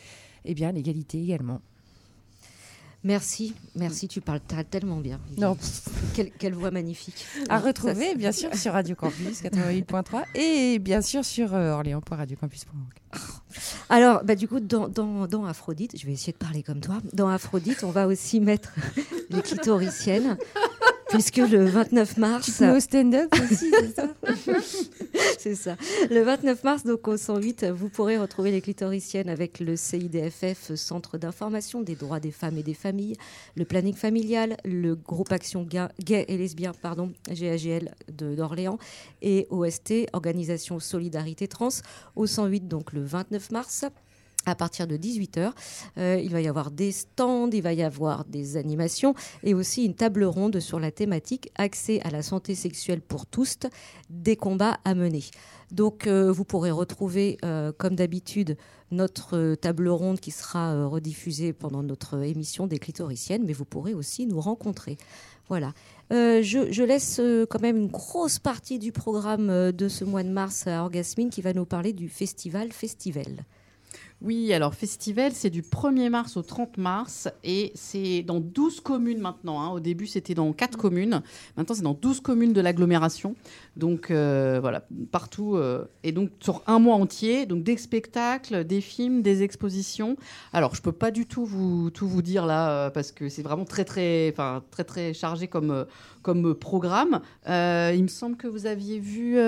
[0.44, 1.60] eh bien, à l'égalité également.
[3.02, 4.40] Merci, merci, tu parles
[4.70, 5.18] tellement bien.
[5.38, 5.56] Non.
[6.14, 7.24] Quelle, quelle voix magnifique.
[7.48, 13.22] À retrouver, bien sûr, sur Radio Campus 88.3 et bien sûr sur euh, orléans.radiocampus.org.
[13.88, 16.98] Alors, bah, du coup, dans, dans, dans Aphrodite, je vais essayer de parler comme toi.
[17.14, 18.74] Dans Aphrodite, on va aussi mettre
[19.30, 20.36] les clitoriciennes,
[21.10, 22.56] puisque le 29 mars.
[22.58, 24.08] Tu au stand-up aussi, c'est ça
[25.38, 25.76] C'est ça.
[26.10, 31.18] Le 29 mars, donc au 108, vous pourrez retrouver les clitoriciennes avec le CIDFF, Centre
[31.18, 33.16] d'information des droits des femmes et des familles,
[33.56, 38.78] le planning familial, le groupe Action Ga- Gay et Lesbien, pardon, GAGL de- d'Orléans,
[39.22, 41.68] et OST, Organisation Solidarité Trans,
[42.16, 43.84] au 108, donc le 29 mars.
[44.46, 45.52] À partir de 18h,
[45.96, 49.94] il va y avoir des stands, il va y avoir des animations et aussi une
[49.94, 53.58] table ronde sur la thématique accès à la santé sexuelle pour tous,
[54.08, 55.22] des combats à mener.
[55.70, 58.56] Donc euh, vous pourrez retrouver, euh, comme d'habitude,
[58.90, 63.64] notre euh, table ronde qui sera euh, rediffusée pendant notre émission des clitoriciennes, mais vous
[63.64, 64.98] pourrez aussi nous rencontrer.
[65.50, 65.72] Voilà.
[66.12, 70.22] Euh, je, laisse euh, quand même une grosse partie du programme euh, de ce mois
[70.22, 73.44] de mars à Orgasmine qui va nous parler du festival Festival.
[74.22, 79.18] Oui, alors festival, c'est du 1er mars au 30 mars et c'est dans 12 communes
[79.18, 79.62] maintenant.
[79.62, 79.70] hein.
[79.70, 81.22] Au début, c'était dans 4 communes.
[81.56, 83.34] Maintenant, c'est dans 12 communes de l'agglomération.
[83.78, 85.56] Donc euh, voilà, partout.
[85.56, 90.16] euh, et donc sur un mois entier, donc des spectacles, des films, des expositions.
[90.52, 93.42] Alors, je peux pas du tout vous, tout vous dire là euh, parce que c'est
[93.42, 95.86] vraiment très, très, enfin, très, très chargé comme,
[96.20, 97.22] comme programme.
[97.46, 99.38] Il me semble que vous aviez vu,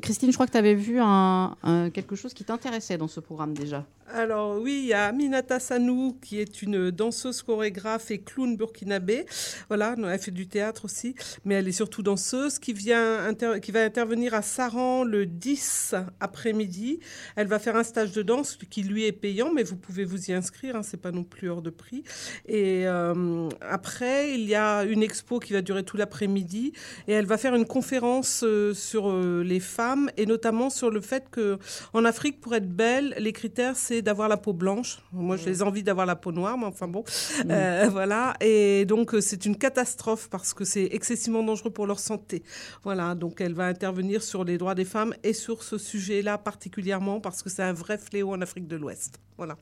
[0.00, 3.18] Christine, je crois que tu avais vu un, un- quelque chose qui t'intéressait dans ce
[3.18, 3.84] programme déjà.
[4.14, 9.26] Alors oui, il y a Aminata Sanou qui est une danseuse chorégraphe et clown burkinabé.
[9.68, 13.82] Voilà, elle fait du théâtre aussi, mais elle est surtout danseuse qui vient qui va
[13.82, 17.00] intervenir à Saran le 10 après-midi.
[17.34, 20.30] Elle va faire un stage de danse qui lui est payant, mais vous pouvez vous
[20.30, 22.04] y inscrire, hein, c'est pas non plus hors de prix.
[22.46, 26.72] Et euh, après, il y a une expo qui va durer tout l'après-midi
[27.08, 31.00] et elle va faire une conférence euh, sur euh, les femmes et notamment sur le
[31.00, 31.58] fait que
[31.92, 34.98] en Afrique, pour être belle, les critères c'est d'avoir la peau blanche.
[35.12, 37.04] Moi, je les envie d'avoir la peau noire, mais enfin bon,
[37.50, 38.34] Euh, voilà.
[38.40, 42.42] Et donc euh, c'est une catastrophe parce que c'est excessivement dangereux pour leur santé.
[42.84, 43.14] Voilà.
[43.14, 47.42] Donc elle va intervenir sur les droits des femmes et sur ce sujet-là particulièrement parce
[47.42, 49.20] que c'est un vrai fléau en Afrique de l'Ouest.
[49.36, 49.56] Voilà.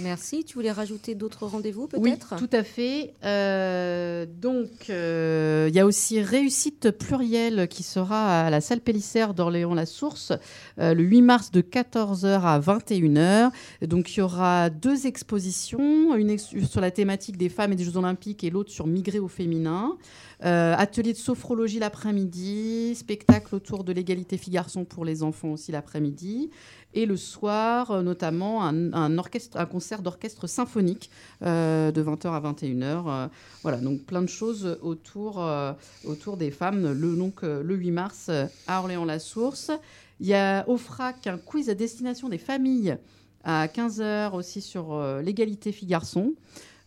[0.00, 0.44] Merci.
[0.44, 2.36] Tu voulais rajouter d'autres rendez-vous Oui, peut-être?
[2.36, 3.14] tout à fait.
[3.24, 9.34] Euh, donc, euh, il y a aussi Réussite plurielle qui sera à la salle Pélissère
[9.34, 10.32] d'Orléans-la-Source
[10.78, 13.50] euh, le 8 mars de 14h à 21h.
[13.86, 17.84] Donc, il y aura deux expositions, une ex- sur la thématique des femmes et des
[17.84, 19.96] Jeux Olympiques et l'autre sur migrer au féminin.
[20.40, 26.50] Atelier de sophrologie l'après-midi, spectacle autour de l'égalité filles-garçons pour les enfants aussi l'après-midi.
[26.94, 29.16] Et le soir, euh, notamment, un,
[29.70, 31.10] concert d'orchestre symphonique
[31.42, 32.82] euh, de 20h à 21h.
[32.82, 33.28] euh,
[33.62, 35.44] voilà, donc plein de choses autour,
[36.36, 36.92] des femmes.
[36.92, 38.30] Le, donc, le 8 mars
[38.66, 39.70] à Orléans-la-Source.
[40.20, 42.96] Il y a au FRAC un quiz à destination des familles
[43.44, 46.34] à 15h aussi sur l'égalité filles-garçons.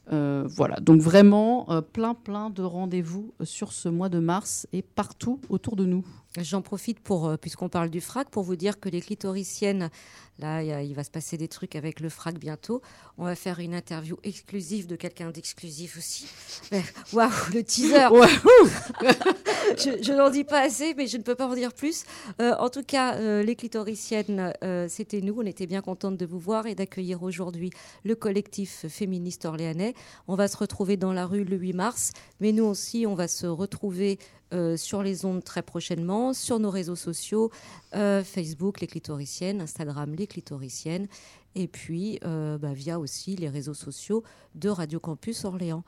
[0.10, 5.76] Voilà, donc vraiment plein plein de rendez-vous sur ce mois de mars et partout autour
[5.76, 6.04] de nous.
[6.38, 9.90] J'en profite pour, euh, puisqu'on parle du frac, pour vous dire que les clitoriciennes,
[10.40, 12.82] là, il va se passer des trucs avec le frac bientôt.
[13.18, 16.26] On va faire une interview exclusive de quelqu'un d'exclusif aussi.
[17.14, 18.08] Waouh, le teaser
[19.78, 22.04] Je, je n'en dis pas assez, mais je ne peux pas en dire plus.
[22.42, 25.36] Euh, en tout cas, euh, les clitoriciennes, euh, c'était nous.
[25.38, 27.70] On était bien contentes de vous voir et d'accueillir aujourd'hui
[28.04, 29.94] le collectif féministe orléanais.
[30.28, 33.28] On va se retrouver dans la rue le 8 mars, mais nous aussi, on va
[33.28, 34.20] se retrouver
[34.54, 37.52] euh, sur les ondes très prochainement, sur nos réseaux sociaux,
[37.96, 41.08] euh, Facebook, les clitoriciennes, Instagram, les clitoriciennes,
[41.56, 44.24] et puis euh, bah, via aussi les réseaux sociaux
[44.56, 45.84] de Radio Campus Orléans.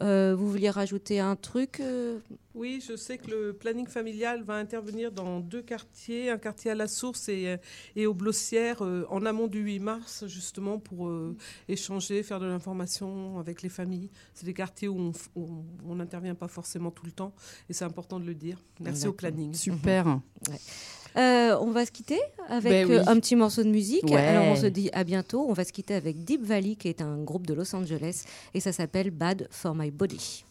[0.00, 2.18] Euh, vous vouliez rajouter un truc euh,
[2.54, 6.76] Oui, je sais que le planning familial va intervenir dans deux quartiers, un quartier à
[6.76, 7.56] la Source et,
[7.96, 11.36] et au Blossière, euh, en amont du 8 mars, justement pour euh,
[11.68, 14.10] échanger, faire de l'information avec les familles.
[14.34, 17.34] C'est des quartiers où on n'intervient pas forcément tout le temps,
[17.68, 18.62] et c'est important de le dire.
[18.80, 19.52] Merci au planning.
[19.52, 20.06] Super.
[20.48, 20.58] Ouais.
[21.16, 22.96] Euh, on va se quitter avec Ben oui.
[22.96, 24.04] euh, un petit morceau de musique.
[24.04, 24.16] Ouais.
[24.16, 25.46] Alors on se dit à bientôt.
[25.48, 28.60] On va se quitter avec Deep Valley, qui est un groupe de Los Angeles, et
[28.60, 30.44] ça s'appelle Bad for My Body.